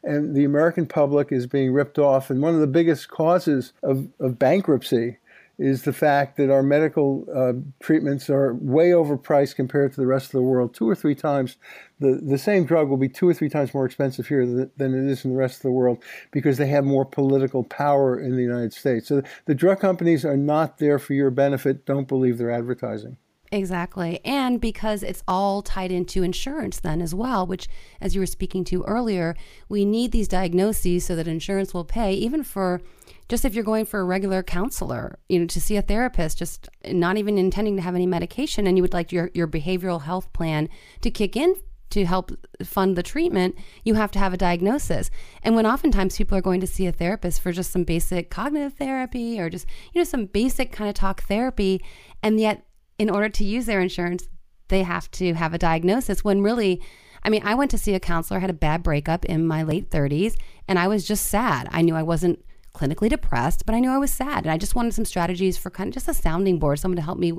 And 0.03 0.35
the 0.35 0.43
American 0.43 0.85
public 0.85 1.31
is 1.31 1.47
being 1.47 1.71
ripped 1.71 1.97
off. 1.97 2.29
And 2.29 2.41
one 2.41 2.53
of 2.53 2.59
the 2.59 2.67
biggest 2.67 3.09
causes 3.09 3.73
of, 3.83 4.07
of 4.19 4.37
bankruptcy 4.37 5.17
is 5.59 5.83
the 5.83 5.93
fact 5.93 6.35
that 6.37 6.49
our 6.49 6.63
medical 6.63 7.25
uh, 7.33 7.53
treatments 7.81 8.29
are 8.29 8.55
way 8.55 8.89
overpriced 8.89 9.55
compared 9.55 9.93
to 9.93 10.01
the 10.01 10.07
rest 10.07 10.25
of 10.27 10.31
the 10.31 10.41
world. 10.41 10.73
Two 10.73 10.89
or 10.89 10.95
three 10.95 11.13
times, 11.13 11.57
the, 11.99 12.19
the 12.21 12.39
same 12.39 12.65
drug 12.65 12.89
will 12.89 12.97
be 12.97 13.07
two 13.07 13.29
or 13.29 13.33
three 13.33 13.49
times 13.49 13.73
more 13.73 13.85
expensive 13.85 14.27
here 14.27 14.45
than, 14.45 14.71
it 14.77 15.11
is 15.11 15.23
in 15.23 15.31
the 15.31 15.37
rest 15.37 15.57
of 15.57 15.61
the 15.63 15.71
world 15.71 16.03
because 16.31 16.57
they 16.57 16.67
have 16.67 16.83
more 16.83 17.05
political 17.05 17.63
power 17.63 18.19
in 18.19 18.35
the 18.35 18.41
United 18.41 18.73
States. 18.73 19.07
So 19.07 19.21
the 19.45 19.55
drug 19.55 19.79
companies 19.79 20.25
are 20.25 20.37
not 20.37 20.79
there 20.79 20.97
for 20.97 21.13
your 21.13 21.29
benefit. 21.29 21.85
Don't 21.85 22.07
believe 22.07 22.39
their 22.39 22.51
advertising. 22.51 23.17
Exactly. 23.53 24.19
And 24.25 24.59
because 24.59 25.03
it's 25.03 25.21
all 25.27 25.61
tied 25.61 25.91
into 25.91 26.23
insurance, 26.23 26.79
then 26.79 27.01
as 27.01 27.13
well, 27.13 27.45
which, 27.45 27.67
as 28.01 28.15
you 28.15 28.21
were 28.21 28.25
speaking 28.25 28.63
to 28.65 28.81
earlier, 28.85 29.35
we 29.69 29.85
need 29.85 30.11
these 30.11 30.27
diagnoses 30.27 31.05
so 31.05 31.15
that 31.15 31.27
insurance 31.27 31.71
will 31.71 31.85
pay, 31.85 32.13
even 32.15 32.43
for 32.43 32.81
just 33.29 33.45
if 33.45 33.53
you're 33.53 33.63
going 33.63 33.85
for 33.85 33.99
a 33.99 34.05
regular 34.05 34.41
counselor, 34.41 35.19
you 35.29 35.37
know, 35.37 35.45
to 35.45 35.61
see 35.61 35.77
a 35.77 35.83
therapist, 35.83 36.39
just 36.39 36.67
not 36.87 37.17
even 37.17 37.37
intending 37.37 37.75
to 37.75 37.83
have 37.83 37.93
any 37.93 38.07
medication, 38.07 38.65
and 38.65 38.75
you 38.75 38.81
would 38.81 38.91
like 38.91 39.11
your, 39.11 39.29
your 39.35 39.47
behavioral 39.47 40.01
health 40.01 40.33
plan 40.33 40.67
to 41.01 41.11
kick 41.11 41.37
in 41.37 41.55
to 41.91 42.05
help 42.05 42.31
fund 42.63 42.95
the 42.95 43.03
treatment, 43.03 43.55
you 43.83 43.93
have 43.93 44.09
to 44.09 44.17
have 44.17 44.33
a 44.33 44.37
diagnosis. 44.37 45.11
And 45.43 45.55
when 45.55 45.67
oftentimes 45.67 46.17
people 46.17 46.35
are 46.35 46.41
going 46.41 46.61
to 46.61 46.65
see 46.65 46.87
a 46.87 46.91
therapist 46.91 47.39
for 47.39 47.51
just 47.51 47.71
some 47.71 47.83
basic 47.83 48.31
cognitive 48.31 48.73
therapy 48.73 49.39
or 49.39 49.47
just, 49.51 49.67
you 49.93 50.01
know, 50.01 50.05
some 50.05 50.25
basic 50.25 50.71
kind 50.71 50.89
of 50.89 50.95
talk 50.95 51.21
therapy, 51.21 51.83
and 52.23 52.39
yet 52.39 52.65
in 52.97 53.09
order 53.09 53.29
to 53.29 53.43
use 53.43 53.65
their 53.65 53.81
insurance, 53.81 54.27
they 54.67 54.83
have 54.83 55.09
to 55.11 55.33
have 55.33 55.53
a 55.53 55.57
diagnosis 55.57 56.23
when 56.23 56.41
really 56.41 56.81
I 57.23 57.29
mean, 57.29 57.41
I 57.45 57.55
went 57.55 57.71
to 57.71 57.77
see 57.77 57.93
a 57.93 57.99
counselor, 57.99 58.39
had 58.39 58.49
a 58.49 58.53
bad 58.53 58.83
breakup 58.83 59.23
in 59.25 59.47
my 59.47 59.63
late 59.63 59.89
30s, 59.89 60.35
and 60.67 60.77
I 60.77 60.89
was 60.89 61.07
just 61.07 61.27
sad. 61.27 61.69
I 61.71 61.81
knew 61.81 61.95
I 61.95 62.03
wasn't 62.03 62.43
clinically 62.75 63.09
depressed, 63.09 63.65
but 63.65 63.73
I 63.73 63.79
knew 63.79 63.91
I 63.91 63.97
was 63.97 64.11
sad. 64.11 64.43
And 64.43 64.51
I 64.51 64.57
just 64.57 64.75
wanted 64.75 64.93
some 64.93 65.05
strategies 65.05 65.57
for 65.57 65.69
kind 65.69 65.87
of 65.87 65.93
just 65.93 66.09
a 66.09 66.13
sounding 66.13 66.59
board, 66.59 66.79
someone 66.79 66.97
to 66.97 67.01
help 67.01 67.17
me 67.17 67.33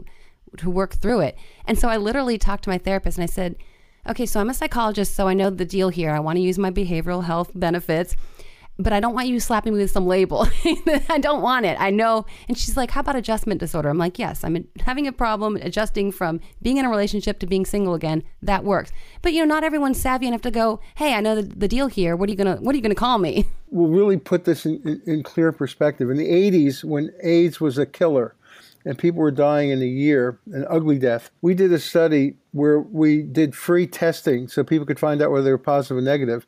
to 0.57 0.71
work 0.71 0.95
through 0.95 1.21
it. 1.21 1.37
And 1.67 1.79
so 1.79 1.89
I 1.89 1.97
literally 1.97 2.39
talked 2.39 2.65
to 2.65 2.71
my 2.71 2.79
therapist 2.79 3.19
and 3.19 3.25
I 3.25 3.27
said, 3.27 3.57
okay, 4.09 4.27
so 4.27 4.41
I'm 4.41 4.51
a 4.51 4.55
psychologist, 4.55 5.15
so 5.15 5.29
I 5.29 5.35
know 5.35 5.51
the 5.51 5.65
deal 5.65 5.89
here. 5.89 6.13
I 6.13 6.21
want 6.21 6.37
to 6.37 6.43
use 6.43 6.59
my 6.59 6.71
behavioral 6.71 7.25
health 7.25 7.51
benefits 7.55 8.17
but 8.79 8.93
I 8.93 9.01
don't 9.01 9.15
want 9.15 9.29
you 9.29 9.39
slapping 9.39 9.73
me 9.73 9.81
with 9.81 9.91
some 9.91 10.07
label. 10.07 10.49
I 11.09 11.19
don't 11.21 11.43
want 11.43 11.67
it. 11.67 11.77
I 11.81 11.91
know. 11.91 12.27
And 12.49 12.59
she's 12.59 12.77
like, 12.77 12.91
How 12.91 13.01
about 13.01 13.17
adjustment 13.17 13.61
disorder? 13.61 13.89
I'm 13.89 13.99
like, 13.99 14.19
Yes, 14.19 14.43
I'm 14.43 14.67
having 14.81 15.07
a 15.07 15.13
problem 15.13 15.57
adjusting 15.57 16.11
from 16.13 16.41
being 16.63 16.79
in 16.79 16.85
a 16.85 16.91
relationship 16.91 17.39
to 17.41 17.47
being 17.47 17.65
single 17.65 17.95
again. 17.95 18.23
That 18.43 18.65
works. 18.65 18.91
But 19.23 19.33
you 19.33 19.41
know, 19.41 19.55
not 19.55 19.65
everyone's 19.65 20.01
savvy 20.01 20.27
enough 20.27 20.43
to 20.43 20.51
go, 20.51 20.81
Hey, 20.97 21.15
I 21.15 21.21
know 21.21 21.37
the, 21.37 21.43
the 21.43 21.69
deal 21.69 21.87
here. 21.87 22.17
What 22.17 22.29
are 22.29 22.33
you 22.33 22.37
gonna 22.37 22.57
What 22.57 22.75
are 22.75 22.77
you 22.77 22.83
gonna 22.83 22.95
call 22.95 23.19
me? 23.19 23.47
We'll 23.71 23.89
really 23.89 24.19
put 24.19 24.45
this 24.45 24.67
in, 24.67 24.81
in, 24.85 25.03
in 25.05 25.23
clear 25.25 25.51
perspective. 25.51 26.09
In 26.09 26.17
the 26.17 26.29
80s, 26.29 26.85
when 26.85 27.11
AIDS 27.25 27.61
was 27.61 27.77
a 27.77 27.85
killer, 27.85 28.37
and 28.85 28.97
people 28.97 29.21
were 29.21 29.31
dying 29.31 29.71
in 29.71 29.83
a 29.83 29.87
year, 29.87 30.39
an 30.53 30.65
ugly 30.69 30.99
death. 30.99 31.31
We 31.41 31.55
did 31.55 31.73
a 31.73 31.79
study 31.79 32.37
where 32.53 32.79
we 32.79 33.23
did 33.23 33.55
free 33.55 33.87
testing 33.87 34.47
so 34.47 34.63
people 34.63 34.87
could 34.87 35.01
find 35.01 35.23
out 35.23 35.31
whether 35.31 35.45
they 35.45 35.51
were 35.51 35.59
positive 35.59 35.97
or 35.97 36.03
negative 36.03 36.47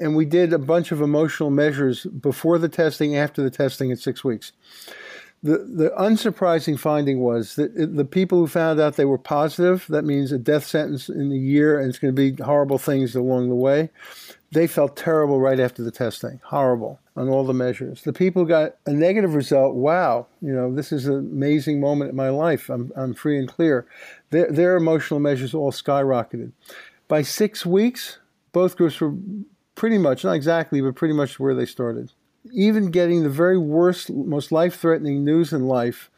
and 0.00 0.16
we 0.16 0.24
did 0.24 0.52
a 0.52 0.58
bunch 0.58 0.92
of 0.92 1.00
emotional 1.00 1.50
measures 1.50 2.04
before 2.06 2.58
the 2.58 2.68
testing, 2.68 3.16
after 3.16 3.42
the 3.42 3.50
testing, 3.50 3.92
at 3.92 3.98
six 3.98 4.24
weeks. 4.24 4.52
The, 5.42 5.58
the 5.58 5.90
unsurprising 5.90 6.80
finding 6.80 7.20
was 7.20 7.54
that 7.54 7.96
the 7.96 8.04
people 8.04 8.38
who 8.38 8.48
found 8.48 8.80
out 8.80 8.96
they 8.96 9.04
were 9.04 9.18
positive, 9.18 9.86
that 9.88 10.04
means 10.04 10.32
a 10.32 10.38
death 10.38 10.66
sentence 10.66 11.08
in 11.08 11.30
a 11.30 11.36
year 11.36 11.78
and 11.78 11.88
it's 11.88 11.98
going 11.98 12.14
to 12.14 12.32
be 12.32 12.42
horrible 12.42 12.78
things 12.78 13.14
along 13.14 13.48
the 13.48 13.54
way, 13.54 13.90
they 14.50 14.66
felt 14.66 14.96
terrible 14.96 15.40
right 15.40 15.60
after 15.60 15.82
the 15.82 15.92
testing. 15.92 16.40
Horrible 16.44 16.98
on 17.16 17.28
all 17.28 17.44
the 17.44 17.54
measures. 17.54 18.02
The 18.02 18.12
people 18.12 18.42
who 18.42 18.48
got 18.48 18.76
a 18.86 18.92
negative 18.92 19.34
result, 19.34 19.74
wow, 19.74 20.26
you 20.40 20.52
know, 20.52 20.74
this 20.74 20.90
is 20.90 21.06
an 21.06 21.18
amazing 21.18 21.78
moment 21.78 22.10
in 22.10 22.16
my 22.16 22.30
life. 22.30 22.68
I'm, 22.68 22.90
I'm 22.96 23.14
free 23.14 23.38
and 23.38 23.48
clear. 23.48 23.86
Their, 24.30 24.50
their 24.50 24.76
emotional 24.76 25.20
measures 25.20 25.54
all 25.54 25.70
skyrocketed. 25.70 26.50
By 27.06 27.22
six 27.22 27.64
weeks, 27.64 28.18
both 28.52 28.76
groups 28.76 29.00
were 29.00 29.14
pretty 29.78 29.96
much, 29.96 30.24
not 30.24 30.32
exactly, 30.32 30.80
but 30.80 30.96
pretty 30.96 31.14
much 31.14 31.38
where 31.38 31.54
they 31.54 31.64
started. 31.64 32.12
Even 32.52 32.90
getting 32.90 33.22
the 33.22 33.30
very 33.30 33.56
worst, 33.56 34.10
most 34.10 34.50
life 34.50 34.78
threatening 34.78 35.24
news 35.24 35.52
in 35.52 35.66
life, 35.66 36.10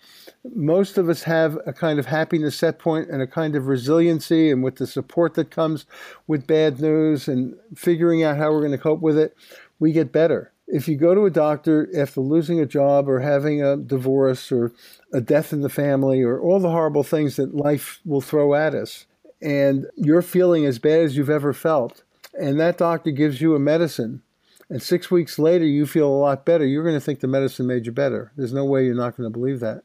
most 0.55 0.97
of 0.97 1.11
us 1.11 1.25
have 1.25 1.59
a 1.67 1.73
kind 1.73 1.99
of 1.99 2.07
happiness 2.07 2.57
set 2.57 2.79
point 2.79 3.11
and 3.11 3.21
a 3.21 3.27
kind 3.27 3.55
of 3.55 3.67
resiliency, 3.67 4.51
and 4.51 4.65
with 4.65 4.77
the 4.77 4.87
support 4.87 5.35
that 5.35 5.51
comes 5.51 5.85
with 6.27 6.47
bad 6.47 6.81
news 6.81 7.29
and 7.29 7.55
figuring 7.77 8.23
out 8.23 8.39
how 8.39 8.51
we're 8.51 8.61
going 8.61 8.73
to 8.73 8.79
cope 8.79 9.01
with 9.01 9.19
it, 9.19 9.37
we 9.79 9.93
get 9.93 10.11
better. 10.11 10.53
If 10.67 10.89
you 10.89 10.97
go 10.97 11.15
to 11.15 11.27
a 11.27 11.31
doctor 11.31 11.89
after 11.95 12.23
losing 12.23 12.61
a 12.61 12.67
job 12.67 13.09
or 13.09 13.21
having 13.21 13.63
a 13.63 13.77
divorce 13.77 14.51
or 14.51 14.73
a 15.13 15.21
death 15.21 15.53
in 15.53 15.61
the 15.61 15.69
family 15.69 16.23
or 16.23 16.41
all 16.41 16.61
the 16.61 16.71
horrible 16.71 17.03
things 17.03 17.37
that 17.37 17.55
life 17.55 18.01
will 18.07 18.21
throw 18.23 18.55
at 18.55 18.75
us, 18.75 19.05
and 19.43 19.87
you're 19.97 20.23
feeling 20.23 20.65
as 20.65 20.79
bad 20.79 21.01
as 21.01 21.17
you've 21.17 21.29
ever 21.29 21.53
felt, 21.53 22.05
and 22.39 22.59
that 22.61 22.79
doctor 22.79 23.11
gives 23.11 23.41
you 23.41 23.55
a 23.55 23.59
medicine, 23.59 24.23
and 24.69 24.83
six 24.83 25.11
weeks 25.11 25.39
later 25.39 25.65
you 25.65 25.85
feel 25.85 26.09
a 26.09 26.15
lot 26.15 26.47
better, 26.47 26.65
you're 26.65 26.85
going 26.85 26.95
to 26.95 27.01
think 27.01 27.21
the 27.21 27.27
medicine 27.27 27.67
made 27.67 27.87
you 27.87 27.93
better. 27.93 28.33
There's 28.37 28.53
no 28.53 28.65
way 28.65 28.85
you're 28.85 28.95
not 28.95 29.17
going 29.17 29.31
to 29.31 29.37
believe 29.37 29.61
that. 29.61 29.83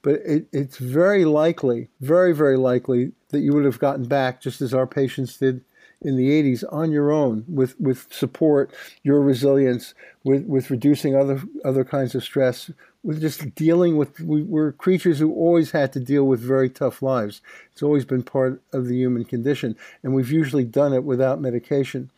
But 0.00 0.20
it, 0.24 0.46
it's 0.52 0.78
very 0.78 1.24
likely, 1.24 1.90
very, 2.00 2.34
very 2.34 2.56
likely 2.56 3.12
that 3.28 3.40
you 3.40 3.52
would 3.52 3.66
have 3.66 3.78
gotten 3.78 4.06
back 4.06 4.40
just 4.40 4.62
as 4.62 4.72
our 4.72 4.86
patients 4.86 5.36
did 5.36 5.62
in 6.00 6.16
the 6.16 6.30
80s 6.30 6.64
on 6.72 6.90
your 6.90 7.12
own 7.12 7.44
with, 7.46 7.78
with 7.78 8.12
support, 8.12 8.74
your 9.02 9.20
resilience, 9.20 9.94
with, 10.24 10.44
with 10.46 10.70
reducing 10.70 11.14
other, 11.14 11.42
other 11.64 11.84
kinds 11.84 12.14
of 12.14 12.24
stress, 12.24 12.70
with 13.04 13.20
just 13.20 13.54
dealing 13.54 13.96
with, 13.96 14.20
we, 14.20 14.42
we're 14.42 14.72
creatures 14.72 15.18
who 15.18 15.32
always 15.32 15.72
had 15.72 15.92
to 15.92 16.00
deal 16.00 16.24
with 16.24 16.40
very 16.40 16.70
tough 16.70 17.02
lives. 17.02 17.40
It's 17.72 17.82
always 17.82 18.04
been 18.04 18.22
part 18.22 18.62
of 18.72 18.86
the 18.86 18.96
human 18.96 19.24
condition, 19.24 19.76
and 20.02 20.14
we've 20.14 20.30
usually 20.30 20.64
done 20.64 20.92
it 20.92 21.04
without 21.04 21.40
medication. 21.40 22.10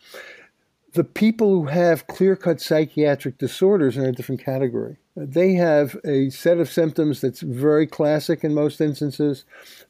The 0.93 1.05
people 1.05 1.51
who 1.51 1.67
have 1.67 2.07
clear 2.07 2.37
cut 2.37 2.61
psychiatric 2.61 3.39
disorders 3.39 3.97
are 3.97 4.05
in 4.05 4.11
a 4.11 4.13
different 4.13 4.45
category. 4.45 4.97
They 5.17 5.55
have 5.55 5.97
a 6.05 6.31
set 6.31 6.59
of 6.59 6.71
symptoms 6.71 7.21
that's 7.21 7.41
very 7.41 7.87
classic 7.87 8.45
in 8.45 8.53
most 8.53 8.81
instances, 8.81 9.45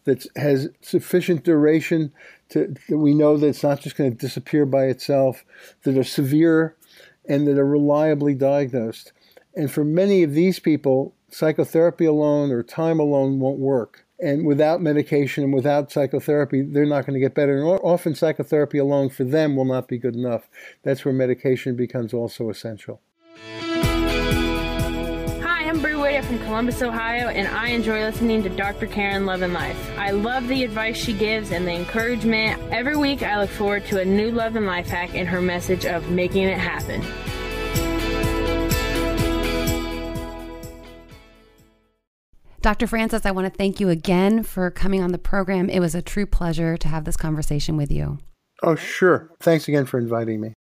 that 0.04 0.26
has 0.36 0.68
sufficient 0.82 1.44
duration 1.44 2.12
to, 2.50 2.74
that 2.88 2.98
we 2.98 3.14
know 3.14 3.36
that 3.36 3.46
it's 3.46 3.62
not 3.62 3.80
just 3.80 3.96
going 3.96 4.10
to 4.10 4.16
disappear 4.16 4.64
by 4.64 4.84
itself, 4.84 5.44
that 5.82 5.96
are 5.96 6.04
severe, 6.04 6.74
and 7.26 7.46
that 7.46 7.58
are 7.58 7.66
reliably 7.66 8.34
diagnosed. 8.34 9.12
And 9.56 9.70
for 9.70 9.84
many 9.84 10.24
of 10.24 10.32
these 10.32 10.58
people, 10.58 11.14
psychotherapy 11.30 12.06
alone 12.06 12.50
or 12.50 12.64
time 12.64 12.98
alone 12.98 13.38
won't 13.38 13.60
work. 13.60 14.04
And 14.20 14.44
without 14.46 14.80
medication 14.80 15.44
and 15.44 15.52
without 15.52 15.92
psychotherapy, 15.92 16.62
they're 16.62 16.86
not 16.86 17.06
going 17.06 17.14
to 17.14 17.20
get 17.20 17.34
better. 17.34 17.58
And 17.58 17.64
often, 17.82 18.14
psychotherapy 18.14 18.78
alone 18.78 19.10
for 19.10 19.22
them 19.24 19.54
will 19.54 19.64
not 19.64 19.86
be 19.86 19.98
good 19.98 20.16
enough. 20.16 20.48
That's 20.82 21.04
where 21.04 21.14
medication 21.14 21.76
becomes 21.76 22.12
also 22.14 22.50
essential. 22.50 23.00
Hi, 25.42 25.68
I'm 25.68 25.80
Brie 25.80 25.94
Whittier 25.94 26.22
from 26.22 26.38
Columbus, 26.40 26.82
Ohio, 26.82 27.28
and 27.28 27.46
I 27.48 27.68
enjoy 27.68 28.00
listening 28.00 28.42
to 28.44 28.48
Dr. 28.48 28.86
Karin 28.86 29.26
Love 29.26 29.42
and 29.42 29.52
Life. 29.52 29.98
I 29.98 30.10
love 30.10 30.48
the 30.48 30.64
advice 30.64 30.96
she 30.96 31.12
gives 31.12 31.52
and 31.52 31.66
the 31.66 31.72
encouragement. 31.72 32.60
Every 32.72 32.96
week, 32.96 33.22
I 33.22 33.40
look 33.40 33.50
forward 33.50 33.84
to 33.86 34.00
a 34.00 34.04
new 34.04 34.30
Love 34.30 34.56
and 34.56 34.66
Life 34.66 34.88
hack 34.88 35.14
and 35.14 35.28
her 35.28 35.40
message 35.40 35.84
of 35.84 36.10
making 36.10 36.44
it 36.44 36.58
happen. 36.58 37.04
Dr. 42.64 42.86
Frances, 42.86 43.26
I 43.26 43.30
want 43.30 43.44
to 43.44 43.54
thank 43.54 43.78
you 43.78 43.90
again 43.90 44.42
for 44.42 44.70
coming 44.70 45.02
on 45.02 45.12
the 45.12 45.18
program. 45.18 45.68
It 45.68 45.80
was 45.80 45.94
a 45.94 46.00
true 46.00 46.24
pleasure 46.24 46.78
to 46.78 46.88
have 46.88 47.04
this 47.04 47.14
conversation 47.14 47.76
with 47.76 47.90
you. 47.90 48.20
Oh, 48.62 48.74
sure. 48.74 49.30
Thanks 49.38 49.68
again 49.68 49.84
for 49.84 49.98
inviting 49.98 50.40
me. 50.40 50.54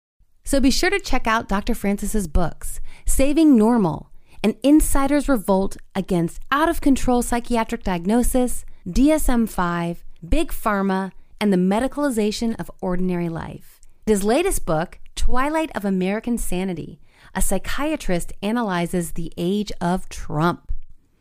So 0.44 0.60
be 0.60 0.72
sure 0.72 0.90
to 0.90 1.00
check 1.00 1.28
out 1.28 1.48
Dr. 1.48 1.76
Frances's 1.76 2.28
books, 2.28 2.80
Saving 3.06 3.56
Normal 3.56 4.10
an 4.44 4.56
insider's 4.64 5.30
revolt 5.30 5.78
against 5.94 6.42
out 6.52 6.68
of 6.68 6.82
control 6.82 7.22
psychiatric 7.22 7.84
diagnosis, 7.84 8.66
DSM 8.88 9.48
5, 9.48 10.04
Big 10.28 10.52
Pharma, 10.52 11.12
and 11.40 11.54
the 11.54 11.58
medicalization 11.58 12.60
of 12.60 12.72
ordinary 12.82 13.30
life. 13.30 13.80
His 14.08 14.24
latest 14.24 14.66
book, 14.66 14.98
Twilight 15.16 15.70
of 15.76 15.86
American 15.86 16.40
Sanity, 16.40 17.00
a 17.36 17.44
psychiatrist 17.44 18.34
analyzes 18.42 19.12
the 19.12 19.32
age 19.38 19.72
of 19.80 20.10
Trump. 20.10 20.71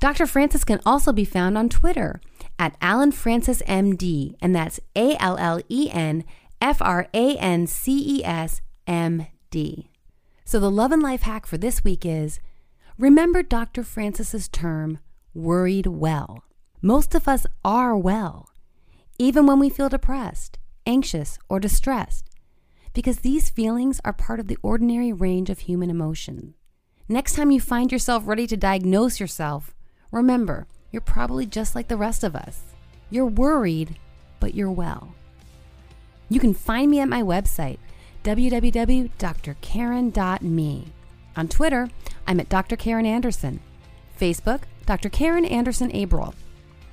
Dr. 0.00 0.26
Frances 0.26 0.64
can 0.64 0.80
also 0.86 1.12
be 1.12 1.26
found 1.26 1.58
on 1.58 1.68
Twitter 1.68 2.22
at 2.58 2.74
Allen 2.80 3.12
Frances 3.12 3.62
MD, 3.68 4.34
and 4.40 4.56
that's 4.56 4.80
A 4.96 5.14
L 5.20 5.36
L 5.36 5.60
E 5.68 5.90
N 5.92 6.24
F 6.60 6.80
R 6.80 7.08
A 7.12 7.36
N 7.36 7.66
C 7.66 8.18
E 8.18 8.24
S 8.24 8.62
M 8.86 9.26
D. 9.50 9.90
So 10.46 10.58
the 10.58 10.70
love 10.70 10.90
and 10.90 11.02
life 11.02 11.22
hack 11.22 11.46
for 11.46 11.58
this 11.58 11.84
week 11.84 12.06
is 12.06 12.40
Remember 12.98 13.42
Dr. 13.42 13.82
Frances's 13.82 14.48
term, 14.48 14.98
worried 15.34 15.86
well. 15.86 16.44
Most 16.80 17.14
of 17.14 17.28
us 17.28 17.46
are 17.62 17.94
well, 17.94 18.48
even 19.18 19.46
when 19.46 19.58
we 19.58 19.68
feel 19.68 19.90
depressed, 19.90 20.58
anxious, 20.86 21.38
or 21.50 21.60
distressed, 21.60 22.30
because 22.94 23.18
these 23.18 23.50
feelings 23.50 24.00
are 24.02 24.14
part 24.14 24.40
of 24.40 24.48
the 24.48 24.58
ordinary 24.62 25.12
range 25.12 25.50
of 25.50 25.60
human 25.60 25.90
emotion. 25.90 26.54
Next 27.06 27.34
time 27.34 27.50
you 27.50 27.60
find 27.60 27.92
yourself 27.92 28.26
ready 28.26 28.46
to 28.46 28.56
diagnose 28.56 29.20
yourself, 29.20 29.74
remember, 30.10 30.66
you're 30.90 31.00
probably 31.00 31.46
just 31.46 31.74
like 31.74 31.88
the 31.88 31.96
rest 31.96 32.22
of 32.24 32.36
us. 32.36 32.60
You're 33.10 33.26
worried, 33.26 33.96
but 34.38 34.54
you're 34.54 34.70
well. 34.70 35.14
You 36.28 36.38
can 36.40 36.52
find 36.54 36.90
me 36.90 37.00
at 37.00 37.08
my 37.08 37.22
website, 37.22 37.78
www.drkarin.me. 38.24 40.92
On 41.36 41.48
Twitter, 41.48 41.88
I'm 42.26 42.40
at 42.40 42.48
Dr. 42.48 42.76
Karin 42.76 43.06
Anderson. 43.06 43.60
Facebook, 44.18 44.62
Dr. 44.86 45.08
Karin 45.08 45.44
Anderson 45.44 45.92
Abrell. 45.92 46.34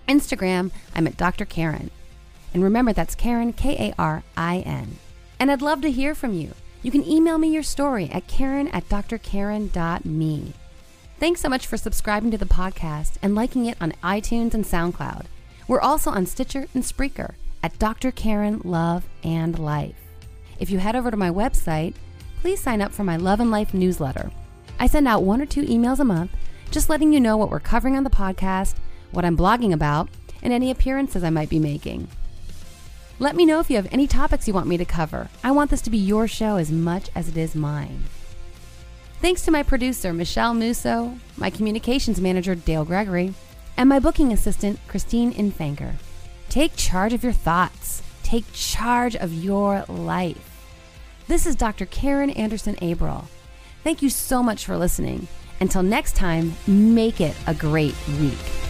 Instagram, 0.07 0.71
I'm 0.95 1.07
at 1.07 1.17
Dr. 1.17 1.45
Karin. 1.45 1.89
And 2.53 2.63
remember, 2.63 2.93
that's 2.93 3.15
Karin, 3.15 3.53
K 3.53 3.89
A 3.89 3.93
R 3.99 4.23
I 4.35 4.59
N. 4.59 4.97
And 5.39 5.51
I'd 5.51 5.61
love 5.61 5.81
to 5.81 5.91
hear 5.91 6.15
from 6.15 6.33
you. 6.33 6.53
You 6.81 6.91
can 6.91 7.07
email 7.07 7.37
me 7.37 7.51
your 7.51 7.63
story 7.63 8.09
at 8.11 8.27
karin 8.27 8.67
at 8.69 8.87
drkarin.me. 8.87 10.53
Thanks 11.19 11.41
so 11.41 11.49
much 11.49 11.65
for 11.65 11.77
subscribing 11.77 12.29
to 12.29 12.37
the 12.37 12.45
podcast 12.45 13.17
and 13.23 13.33
liking 13.33 13.65
it 13.65 13.77
on 13.81 13.93
iTunes 14.03 14.53
and 14.53 14.63
SoundCloud. 14.63 15.25
We're 15.67 15.81
also 15.81 16.11
on 16.11 16.27
Stitcher 16.27 16.67
and 16.75 16.83
Spreaker 16.83 17.33
at 17.63 17.79
Dr. 17.79 18.11
Karin 18.11 18.61
Love 18.63 19.09
and 19.23 19.57
Life. 19.57 19.95
If 20.59 20.69
you 20.69 20.77
head 20.77 20.95
over 20.95 21.09
to 21.09 21.17
my 21.17 21.31
website, 21.31 21.95
please 22.41 22.61
sign 22.61 22.83
up 22.83 22.91
for 22.91 23.03
my 23.03 23.17
Love 23.17 23.39
and 23.39 23.49
Life 23.49 23.73
newsletter. 23.73 24.29
I 24.79 24.85
send 24.85 25.07
out 25.07 25.23
one 25.23 25.41
or 25.41 25.47
two 25.47 25.63
emails 25.63 25.97
a 25.97 26.03
month 26.03 26.29
just 26.69 26.87
letting 26.87 27.11
you 27.11 27.19
know 27.19 27.35
what 27.35 27.49
we're 27.49 27.59
covering 27.59 27.95
on 27.95 28.03
the 28.03 28.11
podcast, 28.11 28.75
what 29.09 29.25
I'm 29.25 29.35
blogging 29.35 29.73
about, 29.73 30.09
and 30.43 30.53
any 30.53 30.69
appearances 30.69 31.23
I 31.23 31.31
might 31.31 31.49
be 31.49 31.57
making. 31.57 32.09
Let 33.17 33.35
me 33.35 33.43
know 33.43 33.59
if 33.59 33.71
you 33.71 33.77
have 33.77 33.91
any 33.91 34.05
topics 34.05 34.47
you 34.47 34.53
want 34.53 34.67
me 34.67 34.77
to 34.77 34.85
cover. 34.85 35.29
I 35.43 35.49
want 35.49 35.71
this 35.71 35.81
to 35.81 35.89
be 35.89 35.97
your 35.97 36.27
show 36.27 36.57
as 36.57 36.71
much 36.71 37.09
as 37.15 37.27
it 37.27 37.37
is 37.37 37.55
mine. 37.55 38.03
Thanks 39.19 39.41
to 39.45 39.51
my 39.51 39.63
producer, 39.63 40.13
Michelle 40.13 40.53
Musso, 40.53 41.17
my 41.37 41.49
communications 41.49 42.21
manager, 42.21 42.53
Dale 42.53 42.85
Gregory, 42.85 43.33
and 43.75 43.89
my 43.89 43.99
booking 43.99 44.31
assistant, 44.31 44.79
Christine 44.87 45.33
Infanker. 45.33 45.93
Take 46.49 46.75
charge 46.75 47.13
of 47.13 47.23
your 47.23 47.33
thoughts. 47.33 48.03
Take 48.21 48.45
charge 48.53 49.15
of 49.15 49.33
your 49.33 49.85
life. 49.87 50.67
This 51.27 51.47
is 51.47 51.55
Dr. 51.55 51.87
Karin 51.87 52.29
Anderson 52.29 52.75
Abrell. 52.75 53.25
Thank 53.83 54.03
you 54.03 54.09
so 54.09 54.43
much 54.43 54.65
for 54.65 54.77
listening. 54.77 55.27
Until 55.59 55.81
next 55.81 56.15
time, 56.15 56.53
make 56.67 57.19
it 57.19 57.35
a 57.47 57.55
great 57.55 57.95
week. 58.19 58.66